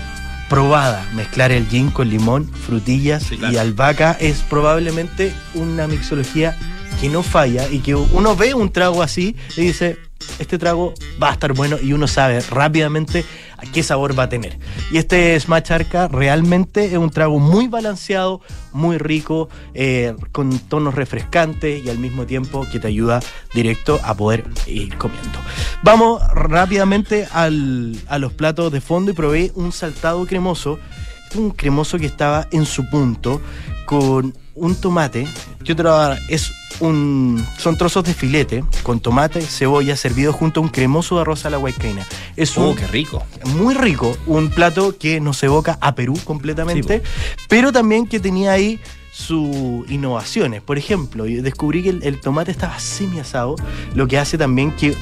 [0.49, 1.05] probada.
[1.15, 3.55] Mezclar el gin con limón, frutillas Sí, claro.
[3.55, 6.57] y albahaca es probablemente una mixología
[7.01, 9.99] que no falla y que uno ve un trago así y dice,
[10.39, 13.25] este trago va a estar bueno y uno sabe rápidamente
[13.57, 14.59] a qué sabor va a tener.
[14.91, 18.41] Y este Smash Arca realmente es un trago muy balanceado,
[18.73, 23.21] muy rico, eh, con tonos refrescantes y al mismo tiempo que te ayuda
[23.55, 25.39] directo a poder ir comiendo.
[25.83, 30.79] Vamos rápidamente a los platos de fondo y probé un saltado cremoso.
[31.35, 33.41] Un cremoso que estaba en su punto
[33.87, 35.27] con un tomate.
[35.65, 39.97] Yo te lo voy a dar, es un, son trozos de filete con tomate, cebolla,
[39.97, 42.07] servido junto a un cremoso de arroz a la huaycaina.
[42.37, 43.23] Es un Oh, qué rico.
[43.55, 48.53] muy rico, un plato que nos evoca a Perú completamente, Sí, pero también que tenía
[48.53, 48.81] ahí
[49.13, 50.63] sus innovaciones.
[50.63, 53.57] Por ejemplo, yo descubrí que el, el tomate estaba semi asado,
[53.95, 54.95] lo que hace también que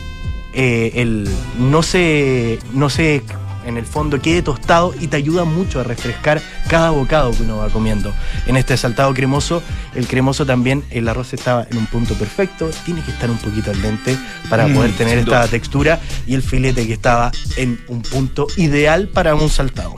[0.53, 3.23] eh, el, no se, no se
[3.67, 7.59] en el fondo quede tostado y te ayuda mucho a refrescar cada bocado que uno
[7.59, 8.13] va comiendo.
[8.47, 9.63] En este saltado cremoso,
[9.95, 13.71] el cremoso también, el arroz estaba en un punto perfecto, tiene que estar un poquito
[13.71, 14.17] al dente
[14.49, 19.09] para Mm, poder tener esta textura y el filete que estaba en un punto ideal
[19.09, 19.95] para un saltado.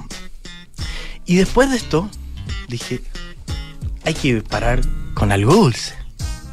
[1.26, 2.10] Y después de esto,
[2.68, 3.02] dije,
[4.04, 4.80] hay que parar
[5.14, 5.94] con algo dulce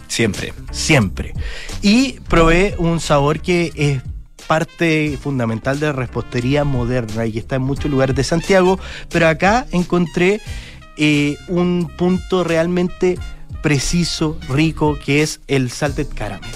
[0.07, 0.53] Siempre.
[0.71, 1.33] siempre.
[1.81, 4.01] Y probé un sabor que es
[4.49, 9.27] parte fundamental de la repostería moderna y que está en muchos lugares de Santiago, pero
[9.27, 10.41] acá encontré
[10.97, 13.19] eh, un punto realmente
[13.61, 16.49] preciso, rico, que es el salted caramel.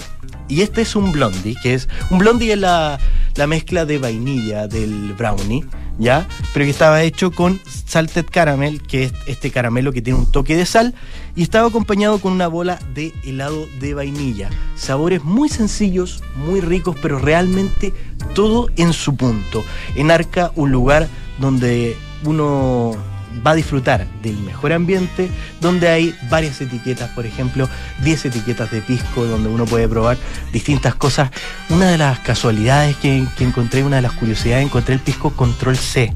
[0.48, 2.98] Y este es un blondie, que es un blondie es la,
[3.36, 5.64] la mezcla de vainilla del brownie,
[5.96, 6.26] ¿ya?
[6.52, 10.56] Pero que estaba hecho con salted caramel, que es este caramelo que tiene un toque
[10.56, 10.96] de sal,
[11.36, 14.50] y estaba acompañado con una bola de helado de vainilla.
[14.76, 17.92] Sabores muy sencillos, muy ricos, pero realmente
[18.34, 19.64] todo en su punto.
[19.94, 22.96] En Arca, un lugar donde uno
[23.44, 25.28] va a disfrutar del mejor ambiente,
[25.60, 27.68] donde hay varias etiquetas, por ejemplo,
[28.02, 30.16] 10 etiquetas de pisco, donde uno puede probar
[30.52, 31.30] distintas cosas.
[31.70, 35.76] Una de las casualidades que, que encontré, una de las curiosidades, encontré el pisco Control
[35.76, 36.14] C,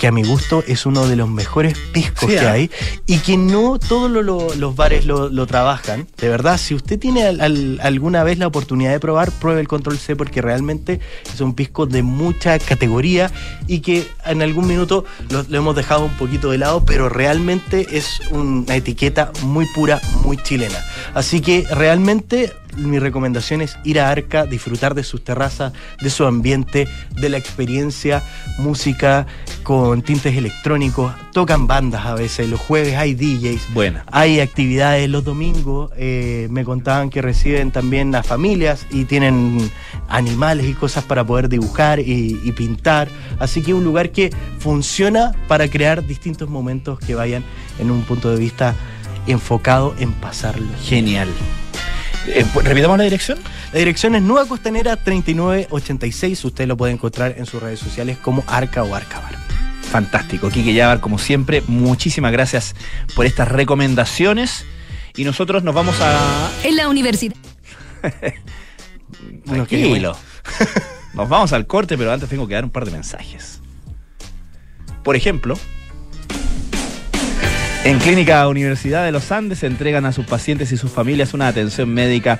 [0.00, 2.52] que a mi gusto es uno de los mejores piscos Sí, que ah.
[2.52, 2.70] hay
[3.06, 6.06] y que no todos lo- lo- los bares lo, lo trabajan.
[6.16, 9.68] De verdad, si usted tiene al- al- alguna vez la oportunidad de probar, pruebe el
[9.68, 11.00] Control C porque realmente
[11.32, 13.30] es un pisco de mucha categoría
[13.66, 17.86] y que en algún minuto lo, lo hemos dejado un poquito de lado, pero realmente
[17.92, 20.78] es una etiqueta muy pura, muy chilena.
[21.14, 26.24] Así que realmente mi recomendación es ir a Arca, disfrutar de sus terrazas, de su
[26.24, 26.88] ambiente,
[27.20, 28.22] de la experiencia,
[28.58, 29.26] música
[29.62, 33.68] con tintes electrónicos, tocan bandas a veces, los jueves hay DJs,
[34.10, 39.70] hay actividades los domingos, eh, me contaban que reciben también a familias y tienen
[40.08, 43.08] animales y cosas para poder dibujar y, y pintar.
[43.38, 47.44] Así que es un lugar que funciona para crear distintos momentos que vayan
[47.78, 48.74] en un punto de vista
[49.26, 50.66] enfocado en pasarlo.
[50.82, 51.28] Genial.
[52.26, 53.38] Eh, pues, repitamos la dirección.
[53.72, 56.44] La dirección es Nueva Costanera 3986.
[56.44, 59.34] Usted lo puede encontrar en sus redes sociales como Arca o Arcabar.
[59.90, 60.50] Fantástico.
[60.50, 62.74] Quique Yabar, como siempre, muchísimas gracias
[63.16, 64.64] por estas recomendaciones.
[65.16, 66.50] Y nosotros nos vamos a.
[66.62, 67.34] En la universidad.
[69.44, 70.16] Tranquilo.
[71.14, 73.60] Nos vamos al corte, pero antes tengo que dar un par de mensajes.
[75.02, 75.58] Por ejemplo,
[77.82, 81.88] En Clínica Universidad de los Andes entregan a sus pacientes y sus familias una atención
[81.88, 82.38] médica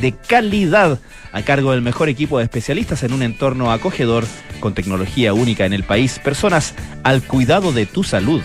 [0.00, 0.98] de calidad
[1.30, 4.24] a cargo del mejor equipo de especialistas en un entorno acogedor
[4.58, 6.74] con tecnología única en el país, personas
[7.04, 8.42] al cuidado de tu salud.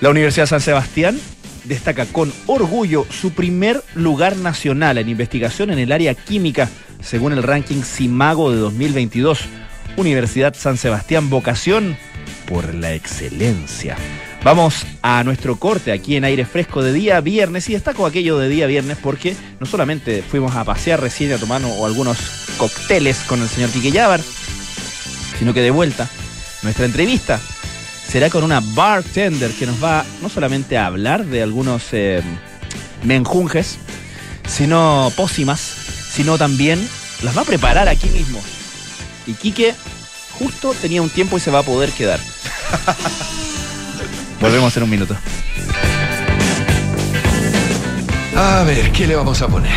[0.00, 1.18] La Universidad San Sebastián
[1.64, 6.68] destaca con orgullo su primer lugar nacional en investigación en el área química,
[7.02, 9.40] según el ranking CIMAGO de 2022.
[9.96, 11.96] Universidad San Sebastián, vocación
[12.46, 13.96] por la excelencia.
[14.44, 18.48] Vamos a nuestro corte aquí en aire fresco de día viernes y destaco aquello de
[18.48, 22.18] día viernes porque no solamente fuimos a pasear recién a tomar o algunos
[22.56, 24.20] cócteles con el señor Quique Yabar,
[25.38, 26.08] sino que de vuelta
[26.62, 27.40] nuestra entrevista
[28.08, 32.22] será con una bartender que nos va no solamente a hablar de algunos eh,
[33.02, 33.78] menjunjes,
[34.46, 36.88] sino pócimas, sino también
[37.22, 38.40] las va a preparar aquí mismo.
[39.26, 39.74] Y Quique
[40.38, 42.20] justo tenía un tiempo y se va a poder quedar.
[44.40, 45.16] Volvemos en un minuto.
[48.36, 49.72] A ver, ¿qué le vamos a poner?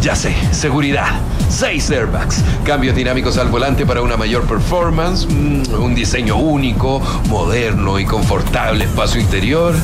[0.00, 1.20] Ya sé, seguridad.
[1.48, 8.00] Seis airbags, cambios dinámicos al volante para una mayor performance, mm, un diseño único, moderno
[8.00, 9.74] y confortable espacio interior.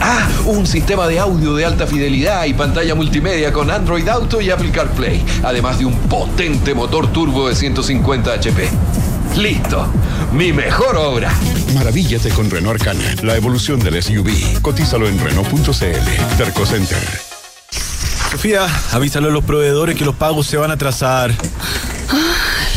[0.00, 4.50] Ah, un sistema de audio de alta fidelidad y pantalla multimedia con Android Auto y
[4.50, 8.68] Apple CarPlay, además de un potente motor turbo de 150 HP.
[9.36, 9.86] Listo,
[10.32, 11.32] mi mejor obra.
[11.74, 14.60] Maravíllate con Renault Arcana, la evolución del SUV.
[14.60, 16.36] Cotízalo en Renault.cl.
[16.36, 16.98] Terco Center.
[18.30, 21.34] Sofía, avísalo a los proveedores que los pagos se van a atrasar.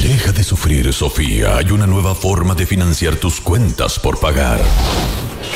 [0.01, 1.57] Deja de sufrir, Sofía.
[1.57, 4.59] Hay una nueva forma de financiar tus cuentas por pagar.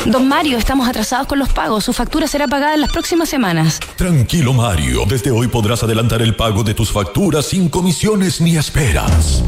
[0.06, 1.84] Don Mario, estamos atrasados con los pagos.
[1.84, 3.80] Su factura será pagada en las próximas semanas.
[3.96, 5.04] Tranquilo, Mario.
[5.08, 9.44] Desde hoy podrás adelantar el pago de tus facturas sin comisiones ni esperas.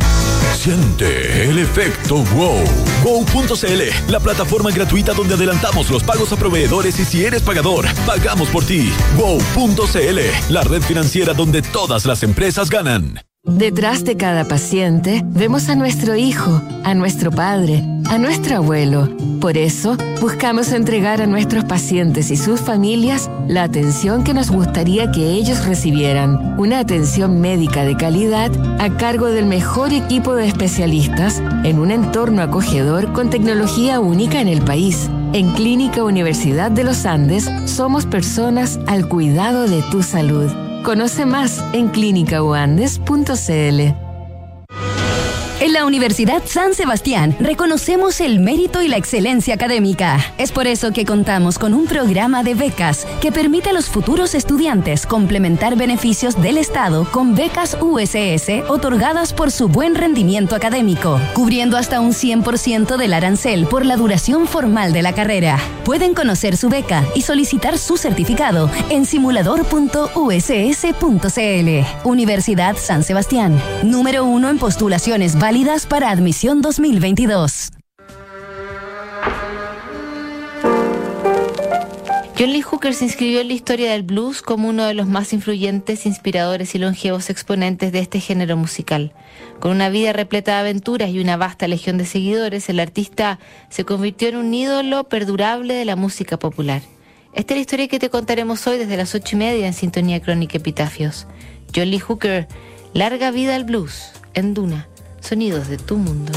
[0.53, 2.63] Siente el efecto wow.
[3.03, 8.49] Wow.cl, la plataforma gratuita donde adelantamos los pagos a proveedores y si eres pagador, pagamos
[8.49, 8.91] por ti.
[9.17, 13.19] Wow.cl, la red financiera donde todas las empresas ganan.
[13.43, 19.07] Detrás de cada paciente vemos a nuestro hijo, a nuestro padre, a nuestro abuelo.
[19.39, 25.13] Por eso, buscamos entregar a nuestros pacientes y sus familias la atención que nos gustaría
[25.13, 26.59] que ellos recibieran.
[26.59, 32.41] Una atención médica de calidad a cargo del mejor equipo de especialistas en un entorno
[32.41, 35.09] acogedor con tecnología única en el país.
[35.31, 40.51] En Clínica Universidad de los Andes somos personas al cuidado de tu salud.
[40.83, 44.00] Conoce más en clínicauandes.cl.
[45.61, 50.17] En la Universidad San Sebastián reconocemos el mérito y la excelencia académica.
[50.39, 54.33] Es por eso que contamos con un programa de becas que permite a los futuros
[54.33, 61.77] estudiantes complementar beneficios del Estado con becas USS otorgadas por su buen rendimiento académico, cubriendo
[61.77, 65.59] hasta un 100% del arancel por la duración formal de la carrera.
[65.85, 71.69] Pueden conocer su beca y solicitar su certificado en simulador.uss.cl.
[72.03, 77.71] Universidad San Sebastián, número uno en postulaciones válidas para admisión 2022.
[82.39, 85.33] John Lee Hooker se inscribió en la historia del blues como uno de los más
[85.33, 89.11] influyentes, inspiradores y longevos exponentes de este género musical.
[89.59, 93.83] Con una vida repleta de aventuras y una vasta legión de seguidores, el artista se
[93.83, 96.81] convirtió en un ídolo perdurable de la música popular.
[97.33, 100.21] Esta es la historia que te contaremos hoy desde las ocho y media en Sintonía
[100.21, 101.27] Crónica Epitafios.
[101.75, 102.47] John Lee Hooker,
[102.93, 104.87] larga vida al blues, en Duna,
[105.31, 106.33] sonidos de tu mundo.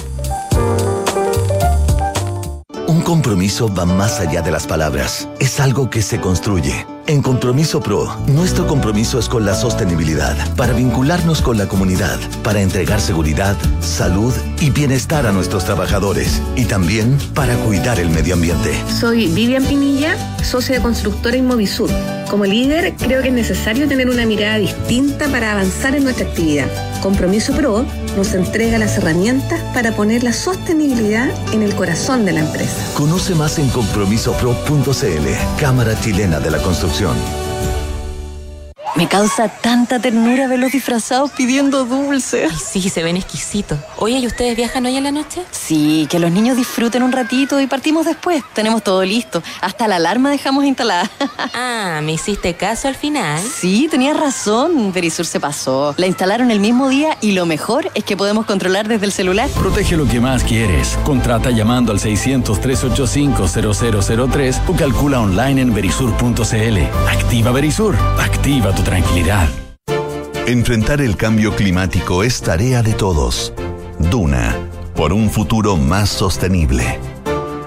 [2.87, 5.29] Un compromiso va más allá de las palabras.
[5.41, 6.87] Es algo que se construye.
[7.09, 12.61] En Compromiso Pro, nuestro compromiso es con la sostenibilidad, para vincularnos con la comunidad, para
[12.61, 18.81] entregar seguridad, salud y bienestar a nuestros trabajadores y también para cuidar el medio ambiente.
[18.89, 21.91] Soy Vivian Pinilla, socia de constructora Inmovisur.
[22.31, 26.69] Como líder, creo que es necesario tener una mirada distinta para avanzar en nuestra actividad.
[27.03, 27.85] Compromiso Pro
[28.17, 32.83] nos entrega las herramientas para poner la sostenibilidad en el corazón de la empresa.
[32.95, 37.44] Conoce más en compromisopro.cl, Cámara Chilena de la Construcción.
[38.97, 42.53] Me causa tanta ternura verlos disfrazados pidiendo dulces.
[42.53, 43.77] Ay, sí, se ven exquisitos.
[43.97, 45.43] Oye, ¿y ustedes viajan hoy en la noche?
[45.51, 48.45] Sí, que los niños disfruten un ratito y partimos después.
[48.53, 49.43] Tenemos todo listo.
[49.61, 51.11] Hasta la alarma dejamos instalada.
[51.55, 53.43] ah, ¿me hiciste caso al final?
[53.43, 54.93] Sí, tenías razón.
[54.93, 55.93] Verisur se pasó.
[55.97, 59.51] La instalaron el mismo día y lo mejor es que podemos controlar desde el celular.
[59.51, 60.97] Protege lo que más quieres.
[61.03, 66.79] Contrata llamando al 600-385-0003 o calcula online en verisur.cl.
[67.11, 67.97] Activa Verisur.
[68.21, 69.49] Activa tu tranquilidad.
[70.47, 73.53] Enfrentar el cambio climático es tarea de todos.
[73.99, 74.55] Duna,
[74.95, 77.01] por un futuro más sostenible.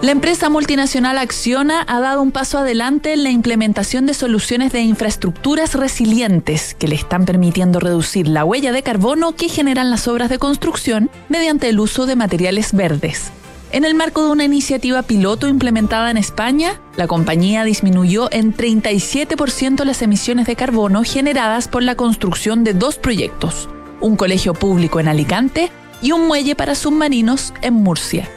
[0.01, 4.81] La empresa multinacional Acciona ha dado un paso adelante en la implementación de soluciones de
[4.81, 10.29] infraestructuras resilientes que le están permitiendo reducir la huella de carbono que generan las obras
[10.29, 13.31] de construcción mediante el uso de materiales verdes.
[13.71, 19.83] En el marco de una iniciativa piloto implementada en España, la compañía disminuyó en 37%
[19.83, 23.67] las emisiones de carbono generadas por la construcción de dos proyectos,
[23.99, 25.69] un colegio público en Alicante
[26.01, 28.29] y un muelle para submarinos en Murcia.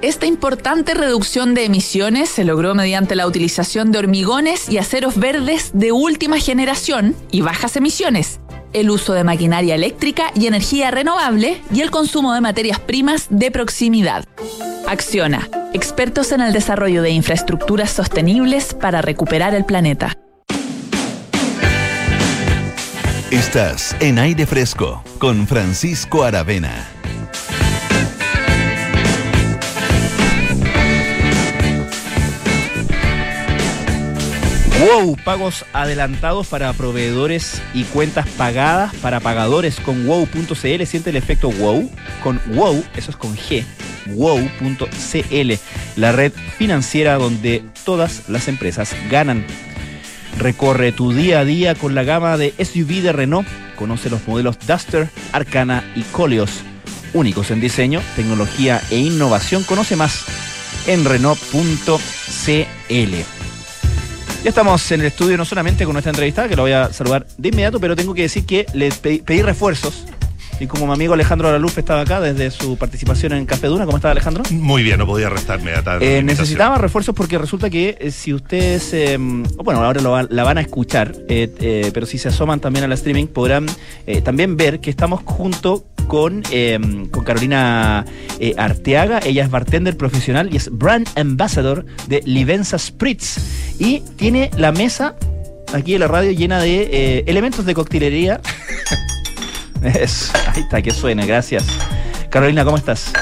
[0.00, 5.72] Esta importante reducción de emisiones se logró mediante la utilización de hormigones y aceros verdes
[5.74, 8.38] de última generación y bajas emisiones,
[8.72, 13.50] el uso de maquinaria eléctrica y energía renovable y el consumo de materias primas de
[13.50, 14.24] proximidad.
[14.88, 20.14] Acciona, expertos en el desarrollo de infraestructuras sostenibles para recuperar el planeta.
[23.30, 26.97] Estás en aire fresco con Francisco Aravena.
[34.80, 40.86] WOW, pagos adelantados para proveedores y cuentas pagadas para pagadores con wow.cl.
[40.86, 41.90] Siente el efecto wow.
[42.22, 43.64] Con wow, eso es con G,
[44.06, 45.52] wow.cl,
[45.96, 49.44] la red financiera donde todas las empresas ganan.
[50.38, 53.48] Recorre tu día a día con la gama de SUV de Renault.
[53.74, 56.62] Conoce los modelos Duster, Arcana y Coleos.
[57.14, 59.64] Únicos en diseño, tecnología e innovación.
[59.64, 60.24] Conoce más
[60.86, 61.98] en Renault.cl.
[64.42, 67.26] Ya estamos en el estudio no solamente con nuestra entrevistada, que lo voy a saludar
[67.36, 70.04] de inmediato, pero tengo que decir que le pedí, pedí refuerzos.
[70.60, 73.98] Y como mi amigo Alejandro Alaluf estaba acá desde su participación en Café Duna, ¿cómo
[73.98, 74.42] está Alejandro?
[74.50, 76.02] Muy bien, no podía restarme a tal.
[76.02, 80.58] Eh, necesitaba refuerzos porque resulta que eh, si ustedes, eh, bueno, ahora lo la van
[80.58, 83.66] a escuchar, eh, eh, pero si se asoman también a la streaming podrán
[84.24, 86.78] también ver que estamos junto con, eh,
[87.12, 88.04] con Carolina
[88.56, 89.20] Arteaga.
[89.24, 93.38] Ella es bartender profesional y es brand ambassador de Livenza Spritz.
[93.78, 95.14] Y tiene la mesa
[95.72, 98.40] aquí en la radio llena de elementos de coctelería.
[99.94, 101.64] Es- ahí está, que suena, gracias.
[102.30, 103.12] Carolina, ¿cómo estás?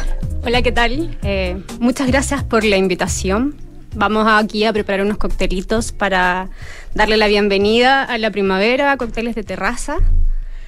[0.44, 1.16] Hola, ¿qué tal?
[1.22, 3.54] Eh, muchas gracias por la invitación.
[3.94, 6.48] Vamos aquí a preparar unos coctelitos para
[6.94, 9.96] darle la bienvenida a la primavera, cócteles de terraza,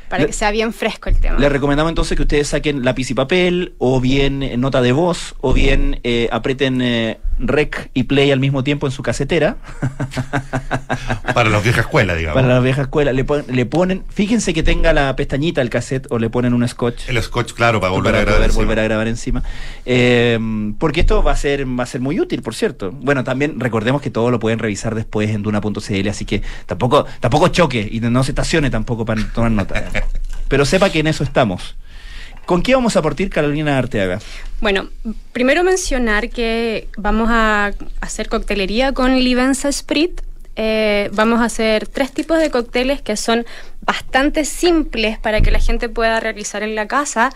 [0.09, 1.39] para Le- que sea bien fresco el tema.
[1.39, 5.53] Les recomendamos entonces que ustedes saquen lápiz y papel, o bien nota de voz, o
[5.53, 9.57] bien eh, aprieten eh, rec y play al mismo tiempo en su casetera.
[11.35, 12.41] Para la vieja escuela, digamos.
[12.43, 13.13] Para la vieja escuela.
[13.13, 16.67] Le, pon- le ponen, fíjense que tenga la pestañita el cassette o le ponen un
[16.67, 17.09] scotch.
[17.09, 19.43] El scotch, claro, para volver a grabar poder volver a grabar encima.
[19.87, 20.39] Eh,
[20.79, 22.93] porque esto va a ser va a ser muy útil, por cierto.
[22.93, 27.49] Bueno, también recordemos que todo lo pueden revisar después en duna.cl, así que tampoco tampoco
[27.49, 29.85] choque y no se estacione tampoco para tomar nota.
[30.49, 31.77] Pero sepa que en eso estamos.
[32.49, 34.21] ¿Con qué vamos a partir, Carolina Arteaga?
[34.63, 34.89] Bueno,
[35.33, 40.23] primero mencionar que vamos a hacer coctelería con Livenza Sprit.
[40.57, 43.45] Eh, vamos a hacer tres tipos de cócteles que son
[43.83, 47.29] bastante simples para que la gente pueda realizar en la casa.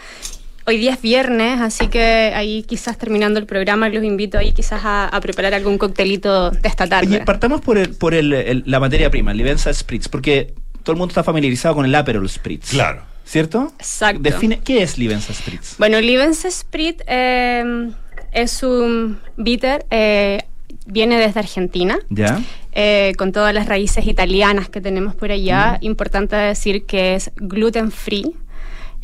[0.65, 4.81] Hoy día es viernes, así que ahí quizás terminando el programa los invito ahí quizás
[4.83, 7.09] a, a preparar algún coctelito de esta tarde.
[7.17, 10.95] Oye, partamos por, el, por el, el- la materia prima, el Livenza Spritz, porque todo
[10.95, 12.71] el mundo está familiarizado con el Aperol Spritz.
[12.71, 13.12] Claro.
[13.25, 13.73] ¿Cierto?
[13.79, 14.21] Exacto.
[14.23, 15.77] Define, ¿Qué es Livenza Spritz?
[15.79, 17.91] Bueno, Livenza Sprit eh,
[18.33, 20.43] es un bitter, eh,
[20.87, 21.99] viene desde Argentina.
[22.11, 22.41] ¿Ya?
[22.73, 25.79] eh, con todas las raíces italianas que tenemos por allá.
[25.81, 28.35] Importante decir que es gluten free.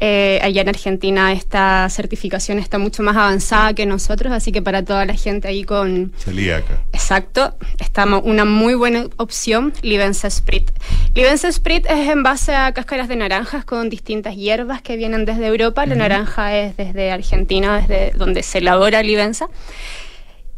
[0.00, 4.84] Eh, allá en Argentina esta certificación está mucho más avanzada que nosotros, así que para
[4.84, 6.12] toda la gente ahí con...
[6.16, 6.84] Celíaca.
[6.92, 10.70] Exacto, estamos una muy buena opción, Livenza Sprit.
[11.18, 15.48] Livenza Sprit es en base a cáscaras de naranjas con distintas hierbas que vienen desde
[15.48, 15.84] Europa.
[15.84, 19.48] La naranja es desde Argentina, desde donde se elabora Livenza.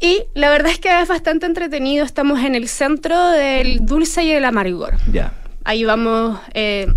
[0.01, 2.05] Y la verdad es que es bastante entretenido.
[2.05, 4.99] Estamos en el centro del dulce y el amargor.
[5.11, 5.33] Ya.
[5.65, 6.89] Ahí vamos eh,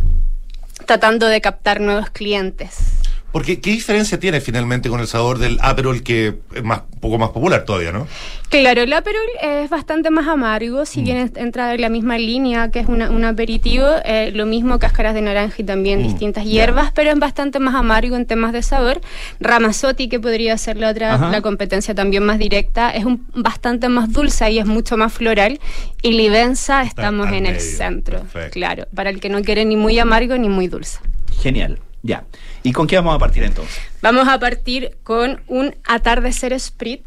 [0.86, 3.03] tratando de captar nuevos clientes.
[3.34, 7.18] Porque, ¿qué diferencia tiene finalmente con el sabor del Aperol que es más, un poco
[7.18, 8.08] más popular todavía, no?
[8.50, 12.70] Claro, el Aperol es bastante más amargo, si bien es- entra en la misma línea
[12.70, 16.92] que es una- un aperitivo, eh, lo mismo cáscaras de naranja y también distintas hierbas,
[16.92, 19.02] pero es bastante más amargo en temas de sabor.
[19.40, 21.30] Ramazotti, que podría ser la otra, Ajá.
[21.32, 25.60] la competencia también más directa, es un, bastante más dulce y es mucho más floral.
[26.04, 28.52] Y Livenza estamos en el centro, Perfecto.
[28.52, 31.00] claro, para el que no quiere ni muy amargo ni muy dulce.
[31.42, 31.80] Genial.
[32.04, 32.26] Ya.
[32.64, 33.76] ¿Y con qué vamos a partir entonces?
[34.01, 37.01] Vamos a partir con un atardecer sprit.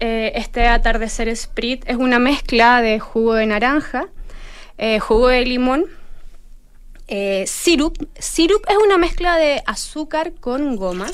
[0.00, 4.06] Eh, este atardecer sprit es una mezcla de jugo de naranja,
[4.78, 5.86] eh, jugo de limón,
[7.08, 7.96] eh, sirup.
[8.18, 11.06] Sirup es una mezcla de azúcar con goma.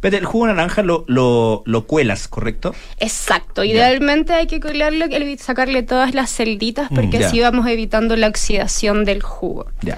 [0.00, 2.74] Pero el jugo de naranja lo, lo, lo cuelas, ¿correcto?
[2.98, 3.64] Exacto.
[3.64, 5.06] Idealmente hay que colarlo,
[5.38, 7.26] sacarle todas las celditas porque Mm, ya.
[7.28, 9.66] así vamos evitando la oxidación del jugo.
[9.82, 9.96] Ya.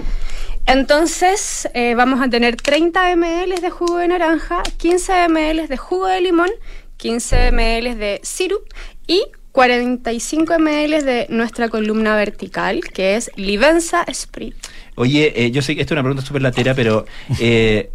[0.65, 6.07] Entonces eh, vamos a tener 30 ml de jugo de naranja, 15 ml de jugo
[6.07, 6.49] de limón,
[6.97, 8.63] 15 ml de sirup
[9.05, 14.55] y 45 ml de nuestra columna vertical, que es Livenza Sprit.
[14.95, 17.05] Oye, eh, yo sé que esta es una pregunta súper latera, pero
[17.39, 17.91] eh,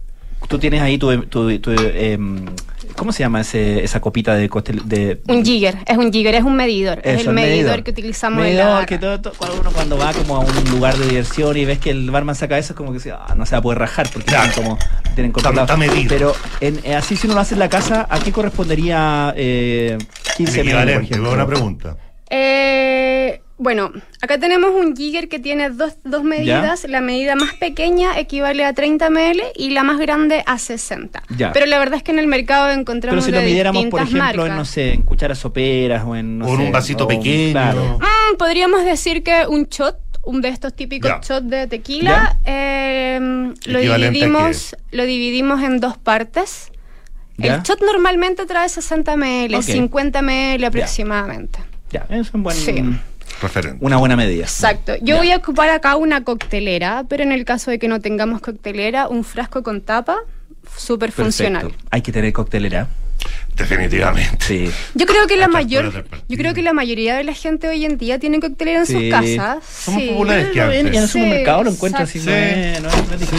[0.48, 1.22] tú tienes ahí tu...
[1.26, 2.44] tu- tu, em,
[2.98, 4.82] ¿Cómo se llama ese, esa copita de costel?
[4.86, 6.98] De, Un jigger, es un jigger, es un medidor.
[7.04, 7.82] es Eso, el el medidor, medidor.
[7.84, 8.86] que utilizamos en la Medidor, barra.
[8.86, 11.78] que todo, todo- cuando uno cuando va como a un lugar de diversión y ves
[11.78, 13.78] que el barman saca eso, es como que dice, ah, no se va a poder
[13.78, 14.76] rajar porque tienen como
[15.14, 15.64] tienen controlado.
[15.64, 16.08] está medido.
[16.08, 19.96] Pero en- eh, así si uno lo hace en la casa, ¿a qué correspondería eh,
[20.36, 21.96] 15 ml, por Equivalente, buena pregunta.
[22.30, 23.92] Eh, bueno,
[24.22, 26.84] acá tenemos un jigger que tiene dos, dos medidas.
[26.88, 31.22] La medida más pequeña equivale a 30 ml y la más grande a 60.
[31.36, 31.52] Ya.
[31.52, 34.46] Pero la verdad es que en el mercado Pero encontramos si lo midiéramos, por ejemplo,
[34.46, 36.38] en, no sé, en cucharas soperas o en...
[36.38, 37.52] no O en sé, un vasito o- pequeño.
[37.52, 37.98] Claro.
[37.98, 41.20] Mm, podríamos decir que un shot, un de estos típicos Ya.
[41.20, 46.70] shots de tequila, eh, lo ¿Equivalente a dividimos, lo dividimos en dos partes.
[47.38, 47.56] Ya.
[47.56, 49.62] El shot normalmente trae 60 ml, Ok.
[49.62, 51.58] 50 ml aproximadamente.
[51.90, 52.74] Ya, es un buen, Sí.
[53.40, 53.78] Referente.
[53.84, 54.44] una buena medida.
[54.44, 54.94] Exacto.
[55.02, 58.40] Yo voy a ocupar acá una coctelera, pero en el caso de que no tengamos
[58.40, 60.16] coctelera, un frasco con tapa,
[60.76, 61.72] súper funcional.
[61.90, 62.88] Hay que tener coctelera.
[63.56, 64.44] Definitivamente.
[64.44, 64.70] Sí.
[64.94, 67.84] Yo creo que la Hasta mayor, yo creo que la mayoría de la gente hoy
[67.84, 69.64] en día tiene coctelera en sus casas.
[69.64, 70.08] Somos Sí.
[70.10, 70.84] populares que Y en, antes.
[70.84, 73.38] y en el Sí, supermercado lo encuentro así, no no es difícil.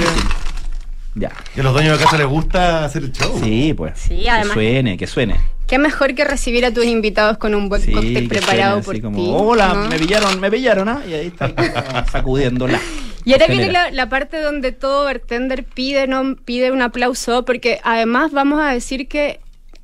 [1.16, 1.32] Ya.
[1.56, 3.40] Y a los dueños de casa les gusta hacer el show.
[3.44, 3.94] Sí, pues.
[4.00, 5.36] Sí, que además- suene, que suene.
[5.68, 8.86] Qué mejor que recibir a tus invitados con un buen Sí, cóctel que preparado suene
[8.86, 9.02] por así ti.
[9.28, 9.88] como, hola, ¿no?
[9.90, 11.02] me pillaron, me pillaron, ¿ah?
[11.08, 12.80] Y ahí está sacudiéndola.
[13.26, 17.80] Y ahora viene la, la parte donde todo bartender pide, no, pide un aplauso, porque
[17.84, 19.40] además vamos a decir que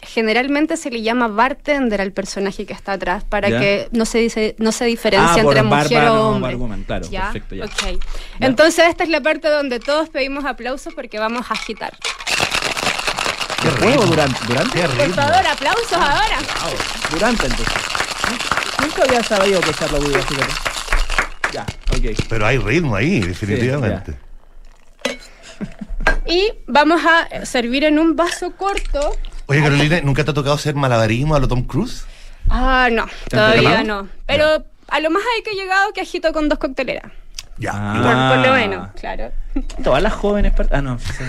[0.06, 3.60] generalmente se le llama bartender al personaje que está atrás para Ya.
[3.60, 6.84] que no se dice, no se diferencia Ah, por entre mujer o no, hombre.
[6.86, 7.24] claro, ¿Ya?
[7.32, 7.66] perfecto, ya.
[7.66, 8.02] Ok.
[8.40, 11.94] Entonces esta es la parte donde todos pedimos aplausos porque vamos a agitar.
[13.62, 14.40] ¿Qué juego durante?
[14.46, 14.80] ¿Durante?
[14.88, 16.38] Por favor, aplausos ahora.
[17.12, 17.74] Durante entonces.
[18.82, 20.54] Nunca había sabido que muy fíjate.
[21.52, 22.26] Ya, ok.
[22.30, 24.14] Pero hay ritmo ahí, definitivamente.
[26.28, 29.16] Y vamos a servir en un vaso corto.
[29.48, 32.06] Oye, Carolina, ¿nunca te ha tocado hacer malabarismo a lo Tom Cruise?
[32.50, 34.08] Ah, no, ¿Te han todavía no.
[34.26, 37.12] Pero a lo más hay que he llegado que agito con dos cocteleras.
[37.58, 37.72] Ya.
[37.72, 39.32] Por, por lo menos, claro.
[39.84, 40.54] Todas las jóvenes.
[40.72, 40.98] Ah, no.
[41.00, 41.24] sí.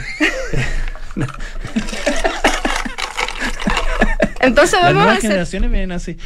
[4.41, 6.17] Entonces Las vamos a, nuevas hacer- generaciones vienen así.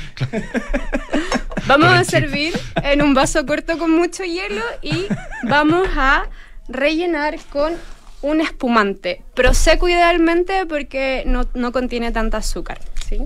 [1.66, 5.06] vamos a servir en un vaso corto con mucho hielo y
[5.48, 6.24] vamos a
[6.68, 7.72] rellenar con
[8.22, 9.22] un espumante.
[9.34, 12.78] Prosecco idealmente porque no, no contiene tanta azúcar.
[13.08, 13.18] ¿sí?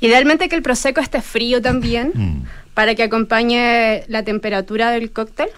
[0.00, 2.46] Idealmente que el prosecco esté frío también Mm.
[2.74, 5.48] para que acompañe la temperatura del cóctel.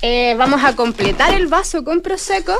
[0.00, 2.56] Eh, vamos a completar el vaso con prosecco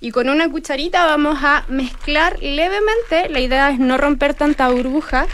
[0.00, 3.28] y con una cucharita vamos a mezclar levemente.
[3.30, 5.26] La idea es no romper tanta burbuja.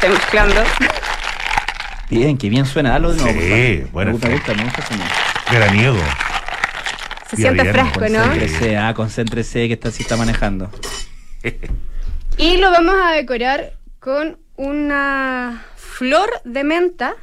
[0.00, 0.62] Estoy mezclando.
[2.08, 2.92] Bien, que bien suena.
[2.92, 3.38] Dalo de nuevo.
[3.38, 3.92] Sí, favor.
[3.92, 5.08] buen me gusta, me gusta, me gusta sonar.
[5.52, 5.98] Veraniego.
[7.28, 8.22] Se siente fresco, ¿no?
[8.22, 10.70] Concéntrese, ah, concéntrese que está, sí está manejando.
[12.38, 17.14] Y lo vamos a decorar con una flor de menta.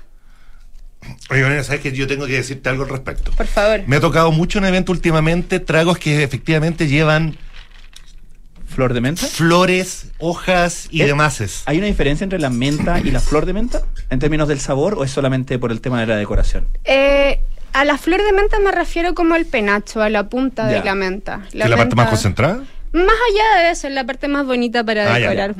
[1.31, 3.31] Oye, ¿sabes que yo tengo que decirte algo al respecto?
[3.31, 3.81] Por favor.
[3.87, 7.37] Me ha tocado mucho en evento últimamente tragos que efectivamente llevan
[8.77, 9.25] ¿Flor de menta?
[9.25, 11.07] flores, hojas y ¿Eh?
[11.07, 11.63] demás.
[11.65, 13.81] ¿Hay una diferencia entre la menta y la flor de menta?
[14.11, 16.67] ¿En términos del sabor o es solamente por el tema de la decoración?
[16.83, 17.39] Eh,
[17.73, 20.77] a la flor de menta me refiero como el penacho, a la punta Ya.
[20.77, 21.41] de la menta.
[21.51, 22.63] ¿Que la parte más concentrada?
[22.93, 25.55] Más allá de eso, es la parte más bonita para Ah, ya, decorar.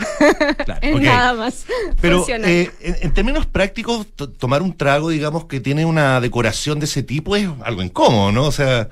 [0.63, 1.65] Claro, es nada más.
[1.99, 6.79] Pero eh, en, en términos prácticos, to- tomar un trago, digamos, que tiene una decoración
[6.79, 8.43] de ese tipo es algo incómodo, ¿no?
[8.43, 8.89] O sea,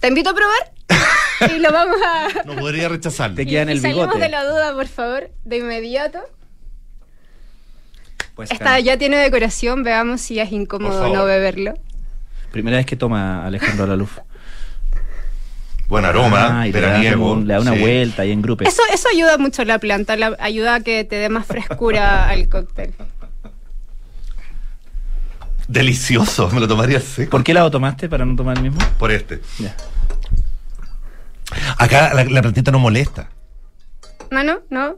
[0.00, 0.72] Te invito a probar
[1.54, 2.44] y lo vamos a.
[2.44, 3.36] no podría rechazarlo.
[3.36, 4.20] Te queda en y el salimos bigote.
[4.20, 6.20] de la duda, por favor, de inmediato.
[8.34, 8.82] Pues, Esta claro.
[8.82, 11.74] ya tiene decoración, veamos si es incómodo no beberlo.
[12.50, 14.10] Primera vez que toma Alejandro la luz.
[15.88, 17.36] Buen aroma, Ah, y le da, veraniego.
[17.44, 17.80] le da una sí.
[17.80, 18.64] vuelta ahí en grupo.
[18.64, 22.28] Eso, eso ayuda mucho a la planta, la- ayuda a que te dé más frescura
[22.30, 22.94] al cóctel.
[25.68, 27.30] Delicioso, me lo tomaría seco.
[27.30, 28.78] ¿Por qué lado tomaste para no tomar el mismo?
[28.98, 29.40] Por este.
[29.58, 29.74] Ya.
[31.78, 33.28] Acá la, la plantita no molesta.
[34.30, 34.96] No, no, no.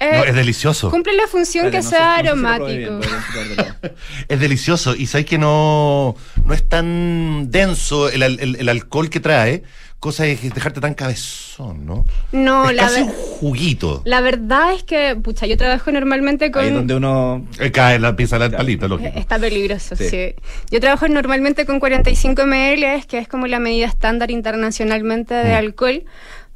[0.00, 0.90] Eh, No, es delicioso.
[0.90, 2.98] Cumple la función que no sea no aromático.
[2.98, 3.00] bien,
[4.28, 4.94] Es delicioso.
[4.96, 9.62] Y sabes que no, no es tan denso el- el alcohol que trae,
[10.00, 12.04] cosa de dejarte tan cabezón, ¿no?
[12.32, 14.02] No, es la, casi ver- un juguito.
[14.04, 16.62] la verdad es que, pucha, yo trabajo normalmente con...
[16.62, 17.46] Ahí donde uno...
[17.58, 19.12] Eh, cae la pieza del palito, lógico.
[19.18, 20.08] Está peligroso, Sí.
[20.10, 20.34] sí.
[20.70, 25.56] Yo trabajo normalmente con 45 ml, que es como la medida estándar internacionalmente de Mm.
[25.56, 26.04] alcohol,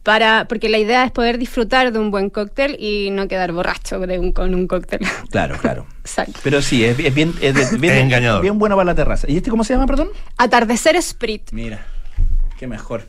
[0.03, 3.99] para, porque la idea es poder disfrutar de un buen cóctel y no quedar borracho
[4.01, 5.01] de un, con un cóctel.
[5.31, 5.87] Claro, claro.
[6.01, 6.41] Exacto.
[6.43, 8.43] Pero sí, es, es bien, es de- bien, Es engañador.
[8.43, 9.27] bien bueno para la terraza.
[9.31, 10.09] ¿Y este cómo se llama, perdón?
[10.39, 11.51] Atardecer Sprit.
[11.53, 11.85] Mira,
[12.59, 13.05] qué mejor.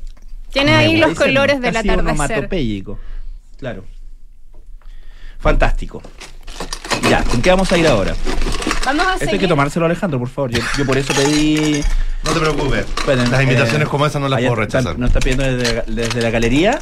[0.52, 2.00] Tiene ahí los colores del atardecer.
[2.00, 3.00] onomatopéyico.
[3.58, 3.86] Claro.
[5.39, 6.02] Fantástico.
[7.10, 8.14] Ya, ¿con qué vamos a ir ahora?
[8.86, 10.52] Vamos a Esto hay que tomárselo, Alejandro, por favor.
[10.52, 11.82] Yo, yo por eso pedí.
[12.24, 12.86] No te preocupes.
[13.08, 15.00] Las eh, invitaciones como esas no las puedo está- rechazar.
[15.00, 16.80] No está pidiendo desde, desde la galería.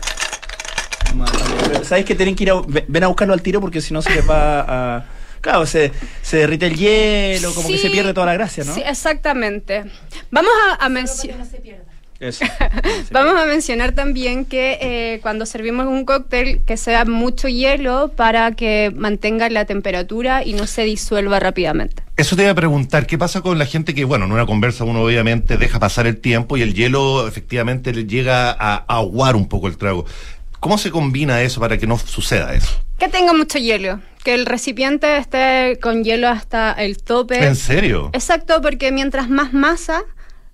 [1.84, 4.10] ¿Sabes que tienen que ir a, ven a buscarlo al tiro porque si no se
[4.14, 4.62] les va
[4.98, 5.06] a.
[5.42, 5.92] Claro, se,
[6.22, 8.74] se derrite el hielo, como que se pierde toda la gracia, ¿no?
[8.74, 9.86] Sí, exactamente.
[10.32, 11.46] Vamos a, a mencionar.
[12.20, 12.46] Eso.
[13.12, 18.52] Vamos a mencionar también que eh, cuando servimos un cóctel que sea mucho hielo para
[18.54, 22.04] que mantenga la temperatura y no se disuelva rápidamente.
[22.16, 24.84] Eso te iba a preguntar, ¿qué pasa con la gente que, bueno, en una conversa
[24.84, 29.48] uno obviamente deja pasar el tiempo y el hielo efectivamente le llega a aguar un
[29.48, 30.06] poco el trago?
[30.60, 32.82] ¿Cómo se combina eso para que no suceda eso?
[32.98, 37.46] Que tenga mucho hielo, que el recipiente esté con hielo hasta el tope.
[37.46, 38.10] ¿En serio?
[38.14, 40.04] Exacto, porque mientras más masa,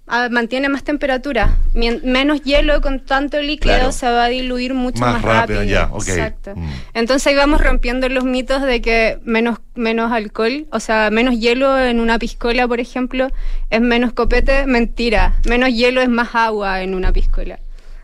[0.07, 1.57] ah, mantiene más temperatura.
[1.73, 3.91] Mien- menos hielo con tanto líquido Claro.
[3.91, 5.63] se va a diluir mucho Más más, rápido, rápido.
[5.63, 6.07] ya, ok.
[6.07, 6.53] Exacto.
[6.55, 6.69] Mm.
[6.93, 11.79] Entonces ahí vamos rompiendo los mitos de que menos, menos alcohol, o sea, menos hielo
[11.79, 13.29] en una piscola, por ejemplo,
[13.69, 14.65] es menos copete.
[14.67, 17.59] Mentira, menos hielo es más agua en una piscola.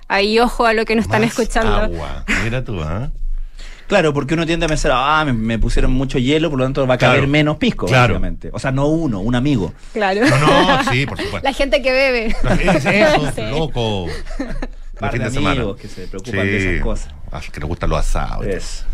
[0.08, 1.76] Ahí ojo a lo que nos están escuchando.
[1.76, 2.26] Agua.
[2.44, 3.12] Mira tú, ¿ah?
[3.90, 6.88] Claro, porque uno tiende a pensar, ah, me, me pusieron mucho hielo, por lo tanto
[6.88, 7.28] va a caber Claro.
[7.32, 8.14] menos pisco, Claro.
[8.14, 8.50] básicamente.
[8.54, 9.74] O sea, no uno, un amigo.
[9.94, 10.22] Claro.
[10.26, 10.38] No,
[10.78, 11.42] no, sí, por supuesto.
[11.44, 12.28] La gente que bebe.
[12.76, 13.42] Es eso, Sí.
[13.50, 14.06] loco.
[15.00, 15.56] Par de de semana.
[15.62, 17.14] amigos que se preocupan de esas cosas.
[17.32, 18.46] Ah, que les gustan los asados.
[18.46, 18.86] Es.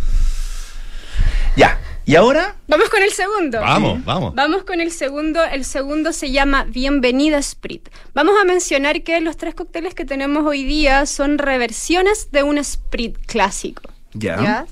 [1.55, 1.79] Ya.
[2.05, 2.55] ¿Y ahora?
[2.67, 3.59] Vamos con el segundo.
[3.61, 4.35] Vamos, vamos.
[4.35, 5.43] Vamos con el segundo.
[5.43, 7.89] El segundo se llama Bienvenida Sprit.
[8.13, 12.63] Vamos a mencionar que los tres cócteles que tenemos hoy día son reversiones de un
[12.63, 13.81] Sprit clásico.
[14.13, 14.35] Ya.
[14.41, 14.65] ¿Ya?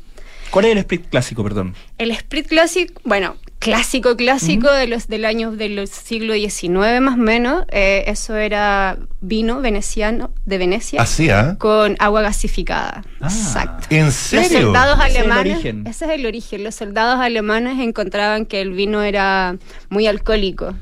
[0.54, 1.74] ¿Cuál es el split clásico, perdón?
[1.98, 7.18] El Sprit clásico, bueno, clásico, clásico de los del año del siglo XIX más o
[7.18, 7.66] menos.
[7.72, 11.56] eh, eso era vino veneciano de Venecia Así, ¿ah?
[11.58, 13.04] con agua gasificada.
[13.20, 13.88] Exacto.
[13.90, 14.62] ¿En Los serio?
[14.62, 15.88] soldados Ese es el alemanes, origen.
[15.88, 16.64] ese es el origen.
[16.64, 19.58] Los soldados alemanes encontraban que el vino era
[19.90, 20.76] muy alcohólico.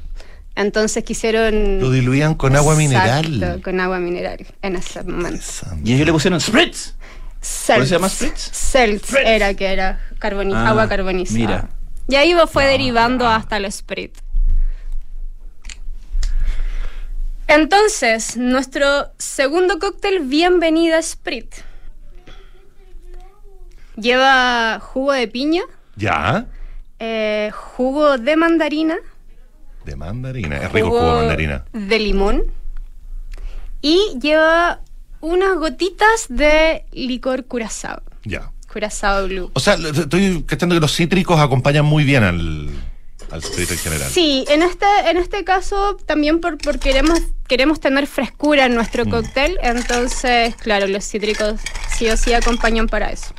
[0.54, 1.80] Entonces quisieron.
[1.80, 3.62] Lo diluían con agua Exacto, mineral.
[3.64, 5.42] con agua mineral en ese momento.
[5.86, 6.96] Y ellos le pusieron spritz.
[7.42, 8.42] ¿Por eso se llama Seltz.
[8.42, 8.58] spritz?
[8.58, 11.40] Seltz era que era carboni- Ah, agua carbonizada.
[11.40, 11.70] mira.
[12.08, 14.16] Y ahí fue derivando hasta el sprit.
[17.48, 21.54] Entonces, nuestro segundo cóctel, Bienvenida Sprit.
[23.98, 25.62] Lleva jugo de piña,
[25.98, 26.46] ¿Ya?
[27.00, 28.98] eh, jugo de mandarina,
[29.84, 30.58] De mandarina.
[30.58, 31.66] Es rico el jugo de mandarina.
[31.74, 32.44] de limón
[33.82, 34.80] y lleva
[35.22, 38.02] unas gotitas de licor curazao.
[38.24, 38.52] Ya.
[38.72, 39.52] Curazao Blue.
[39.54, 42.70] O sea, estoy cachando que los cítricos acompañan muy bien al,
[43.32, 44.10] al en general.
[44.10, 49.06] Sí, en este, en este caso también por, por queremos, queremos tener frescura en nuestro
[49.06, 51.60] cóctel, entonces, claro, los cítricos
[51.98, 53.34] sí o sí acompañan para eso.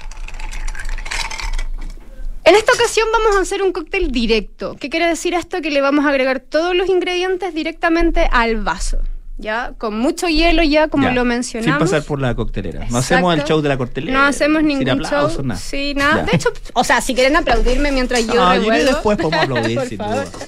[2.44, 4.76] En esta ocasión vamos a hacer un cóctel directo.
[4.78, 5.62] ¿Qué quiere decir esto?
[5.62, 8.98] Que le vamos a agregar todos los ingredientes directamente al vaso.
[9.42, 9.72] ¿Ya?
[9.76, 11.80] Con mucho hielo ya, como Ya, lo Sin mencionamos.
[11.90, 12.78] pasar por la coctelera.
[12.78, 12.98] No Exacto.
[12.98, 14.18] hacemos el show de la coctelera.
[14.18, 15.44] No hacemos sin ningún aplausos, show.
[15.44, 15.60] nada.
[15.60, 16.16] Sí, nada.
[16.18, 16.22] Ya.
[16.24, 18.84] De hecho, o sea, si quieren aplaudirme mientras yo No, yo revuelvo.
[18.92, 20.24] después podemos aplaudir, sin favor.
[20.24, 20.46] duda.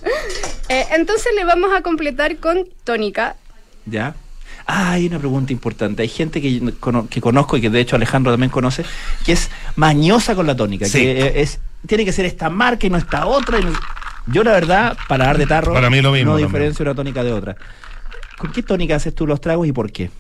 [0.69, 3.37] Eh, entonces le vamos a completar con tónica.
[3.87, 4.15] ¿Ya?
[4.67, 6.01] Ah, hay una pregunta importante.
[6.03, 6.73] Hay gente que,
[7.11, 8.83] que conozco y que de hecho Alejandro también conoce,
[9.27, 10.87] que es mañosa con la tónica.
[10.87, 11.01] Sí.
[11.01, 13.59] Que eh, es, tiene que ser esta marca y no esta otra.
[13.61, 13.73] y no-
[14.27, 16.49] Yo la verdad, para dar de tarro, Para mí lo mismo no también.
[16.49, 17.57] diferencio una tónica de otra.
[18.39, 20.11] ¿Con qué tónica haces tú los tragos y por qué?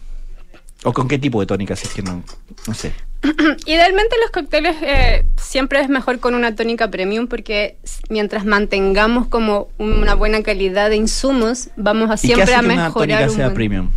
[0.84, 1.74] ¿O con qué tipo de tónica?
[1.76, 2.22] Si es que no,
[2.66, 2.92] no sé.
[3.66, 7.78] Idealmente los cócteles eh, siempre es mejor con una tónica premium porque
[8.10, 12.60] mientras mantengamos como una buena calidad de insumos, vamos a ¿Y qué siempre hace a
[12.60, 13.90] que una mejorar tónica un sea buen- premium?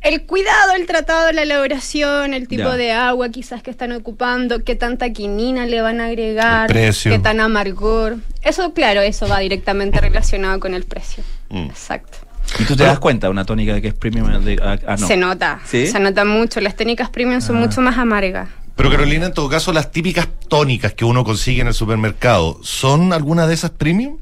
[0.00, 2.76] El cuidado, el tratado, la elaboración, el tipo Ya.
[2.76, 7.40] de agua quizás que están ocupando, qué tanta quinina le van a agregar, qué tan
[7.40, 8.18] amargor.
[8.42, 11.24] Eso, claro, eso va directamente relacionado con el precio.
[11.48, 11.68] Mm.
[11.70, 12.18] Exacto.
[12.58, 14.28] ¿Y tú te das cuenta una tónica de que es premium?
[14.44, 15.06] de- ah, ah, no.
[15.06, 15.86] Se nota, ¿Sí?
[15.86, 16.60] se nota mucho.
[16.60, 17.60] Las técnicas premium son Ah.
[17.60, 18.48] mucho más amargas.
[18.76, 23.12] Pero Carolina, en todo caso, las típicas tónicas que uno consigue en el supermercado, ¿son
[23.12, 24.18] alguna de esas premium?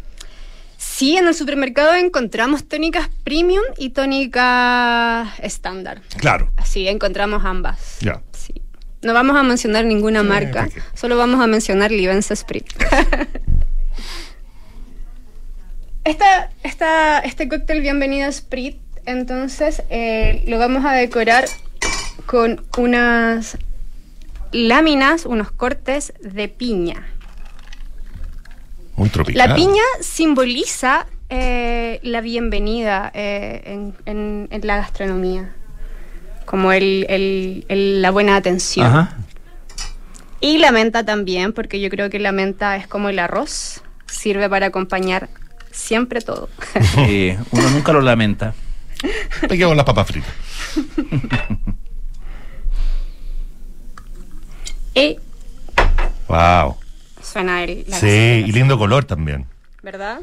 [0.77, 6.03] Sí, en el supermercado encontramos tónicas premium y tónicas estándar.
[6.19, 6.51] Claro.
[6.65, 7.99] Sí, encontramos ambas.
[8.01, 8.21] Ya.
[9.03, 12.67] No vamos a mencionar ninguna marca, solo vamos a mencionar Livenza Sprit.
[16.05, 21.45] esta, esta, este cóctel Bienvenido Sprit, entonces eh, lo vamos a decorar
[22.27, 23.59] con unas
[24.53, 27.07] láminas, unos cortes de piña.
[28.97, 29.49] Muy tropical.
[29.49, 35.53] La piña simboliza eh, la bienvenida eh, en, en- en la gastronomía,
[36.45, 38.87] como el, el- el- la buena atención.
[38.87, 39.17] Ajá.
[40.41, 44.49] Y la menta también, porque yo creo que la menta es como el arroz, sirve
[44.51, 45.29] para acompañar
[45.73, 46.49] siempre todo.
[46.95, 48.55] Sí, uno nunca lo lamenta.
[49.49, 50.33] Te quedo con las papas fritas.
[54.95, 55.17] y
[56.29, 56.77] Wow.
[57.23, 59.47] suena el, la Sí, y lindo color también.
[59.83, 60.21] ¿verdad?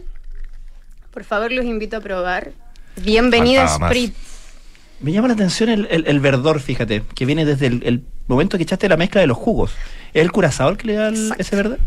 [1.12, 2.52] Por favor, los invito a probar.
[3.80, 3.90] Más.
[3.90, 4.14] Sprit.
[5.02, 8.58] Me llama la atención el, el- el verdor, fíjate, que viene desde el, el momento
[8.58, 9.72] que echaste la mezcla de los jugos.
[10.14, 11.80] ¿Es el curazao el que le da el- ese verdor?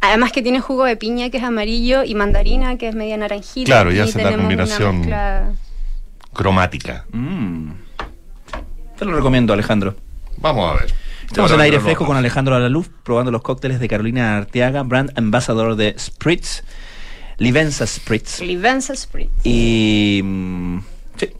[0.00, 3.66] Además que tiene jugo de piña que es amarillo y mandarina que es media naranjita.
[3.66, 5.00] Claro, ya y hace la combinación.
[5.00, 5.52] mezcla-
[6.32, 7.04] Cromática.
[7.12, 7.70] Mm.
[8.98, 9.94] Te lo recomiendo, Alejandro.
[10.38, 10.92] Vamos a ver.
[11.26, 15.74] Estamos en aire fresco con Alejandro Alaluz, probando los cócteles de Carolina Arteaga, brand ambassador
[15.76, 16.62] de Spritz,
[17.38, 18.40] Livenza Spritz.
[18.40, 19.30] Livenza Sprit.
[19.44, 20.20] Y.
[20.22, 20.78] mm,
[21.16, 21.30] sí.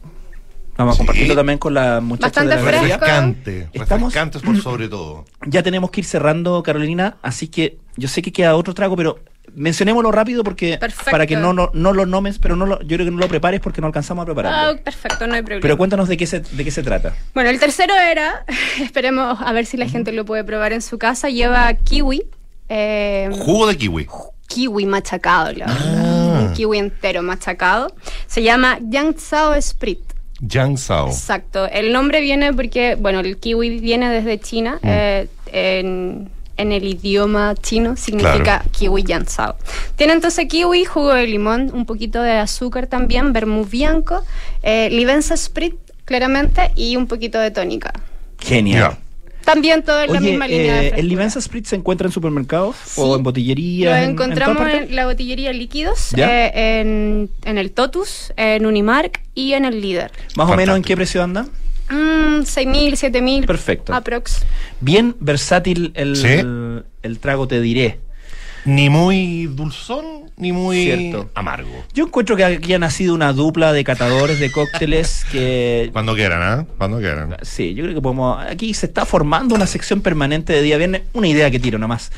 [0.77, 2.97] Vamos a compartirlo también con la muchacha de la Bastante galería.
[2.97, 3.69] Refrescante.
[3.73, 5.25] Estamos- Refrescantes por sobre todo.
[5.45, 9.19] Ya tenemos que ir cerrando, Carolina, así que yo sé que queda otro trago, pero
[9.55, 11.09] mencionémoslo rápido porque Perfecto.
[11.11, 13.27] para que no, no, no lo nomes, pero no lo, yo creo que no lo
[13.27, 14.79] prepares porque no alcanzamos a prepararlo.
[14.79, 15.61] Ah, perfecto, no hay problema.
[15.61, 17.15] pero cuéntanos de qué se, de qué se trata.
[17.33, 18.45] Bueno, el tercero era,
[18.81, 22.23] esperemos a ver si la gente lo puede probar en su casa, lleva kiwi.
[22.69, 24.07] eh, Jugo de kiwi.
[24.47, 25.77] kiwi machacado, la verdad.
[25.79, 26.39] Ah.
[26.41, 27.93] Un kiwi entero machacado.
[28.27, 29.99] Se llama Yangzhou Sprit.
[30.39, 31.07] Yang Sao.
[31.07, 31.65] Exacto.
[31.67, 34.75] El nombre viene porque, bueno, el kiwi viene desde China.
[34.83, 34.87] Mm.
[34.87, 38.69] eh, en, en el idioma chino significa Claro.
[38.71, 39.55] kiwi yansao.
[39.95, 44.23] Tiene entonces kiwi, jugo de limón, un poquito de azúcar también, vermouth bianco,
[44.63, 47.93] eh, livenza sprit, claramente, y un poquito de tónica.
[48.39, 48.97] Genial.
[49.45, 50.99] También todo en la misma línea de eh, frescura.
[50.99, 53.97] ¿el Livenza Spritz se encuentra en supermercados o en Lo botillerías?
[54.03, 56.51] en- en todas encontramos en, la botillería Líquidos, eh,
[56.81, 60.11] en, en el Totus, en Unimark y en el Líder.
[60.35, 61.47] Más o menos en qué precio anda?
[61.89, 63.45] Mm, 6.000, 7.000.
[63.45, 63.93] Perfecto.
[63.93, 64.45] Aprox.
[64.81, 66.27] Bien versátil el, Sí.
[66.27, 67.99] el, el trago, te diré.
[68.65, 71.29] Ni muy dulzón, ni muy Cierto.
[71.35, 71.69] amargo.
[71.93, 75.89] Yo encuentro que aquí ha nacido una dupla de catadores de cócteles que...
[75.93, 76.65] Cuando quieran, ¿ah?
[76.77, 77.37] Cuando quieran.
[77.43, 78.45] Sí, yo creo que podemos...
[78.45, 81.03] Aquí se está formando una sección permanente de día viernes.
[81.13, 82.11] Una idea que tiro nomás.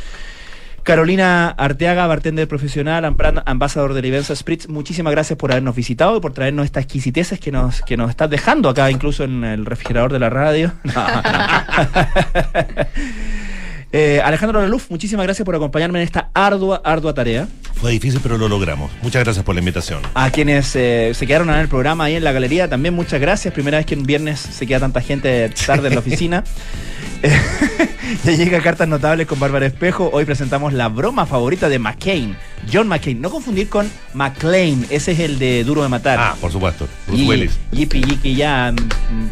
[0.90, 3.06] Carolina Arteaga, bartender profesional,
[3.46, 7.52] ambasador de Livenza Spritz, muchísimas gracias por habernos visitado y por traernos estas exquisiteces que
[7.52, 10.74] nos, que nos estás dejando acá, incluso en el refrigerador de la radio.
[13.92, 17.48] Eh, Alejandro Laluf, muchísimas gracias por acompañarme en esta ardua, ardua tarea.
[17.82, 18.92] Fue difícil, pero lo logramos.
[19.02, 20.02] Muchas gracias por la invitación.
[20.14, 23.52] A quienes eh, se quedaron en el programa ahí en la galería, también muchas gracias.
[23.54, 26.44] Primera vez que en viernes se queda tanta gente tarde en la oficina.
[27.22, 27.38] Eh,
[28.24, 30.10] ya llega Cartas Notables con Bárbara Espejo.
[30.14, 32.34] Hoy presentamos la broma favorita de McCain,
[32.72, 33.20] John McCain.
[33.20, 36.18] No confundir con McClain, ese es el de Duro de Matar.
[36.18, 36.88] Ah, por supuesto.
[37.08, 37.60] Bruce Y- Willis.
[37.74, 38.74] Yippee, yippee, ya.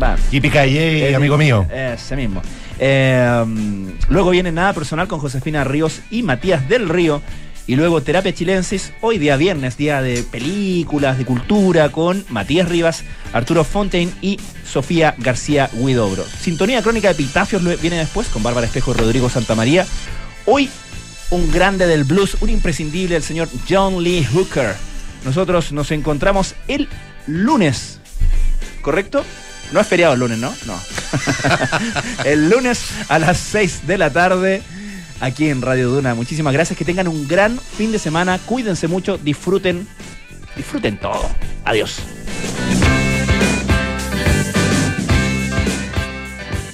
[0.03, 0.18] va.
[0.30, 1.66] Yippee Calle, amigo mío.
[1.74, 2.41] Ese mismo.
[2.80, 7.21] Mm, luego viene Nada Personal con Josefina Ríos y Matías del Río.
[7.65, 13.03] Y luego Terapia Chilensis, hoy día viernes, día de películas, de cultura, con Matías Rivas,
[13.34, 16.23] Arturo Fontaine y Sofía García Huidobro.
[16.23, 19.86] Sintonía crónica de Epitafios viene después con Bárbara Espejo y Rodrigo Santamaría.
[20.45, 20.69] Hoy
[21.30, 24.73] un grande del blues, un imprescindible, el señor John Lee Hooker.
[25.25, 26.88] Nosotros nos encontramos el
[27.25, 27.99] lunes,
[28.82, 29.25] ¿correcto?
[29.72, 30.53] No es feriado el lunes, ¿no?
[30.65, 30.80] No.
[32.26, 34.61] el lunes a las 6 de la tarde
[35.20, 36.15] aquí en Radio Duna.
[36.15, 39.88] Muchísimas gracias, que tengan un gran fin de semana, cuídense mucho, disfruten,
[40.55, 41.30] disfruten todo.
[41.65, 41.99] Adiós.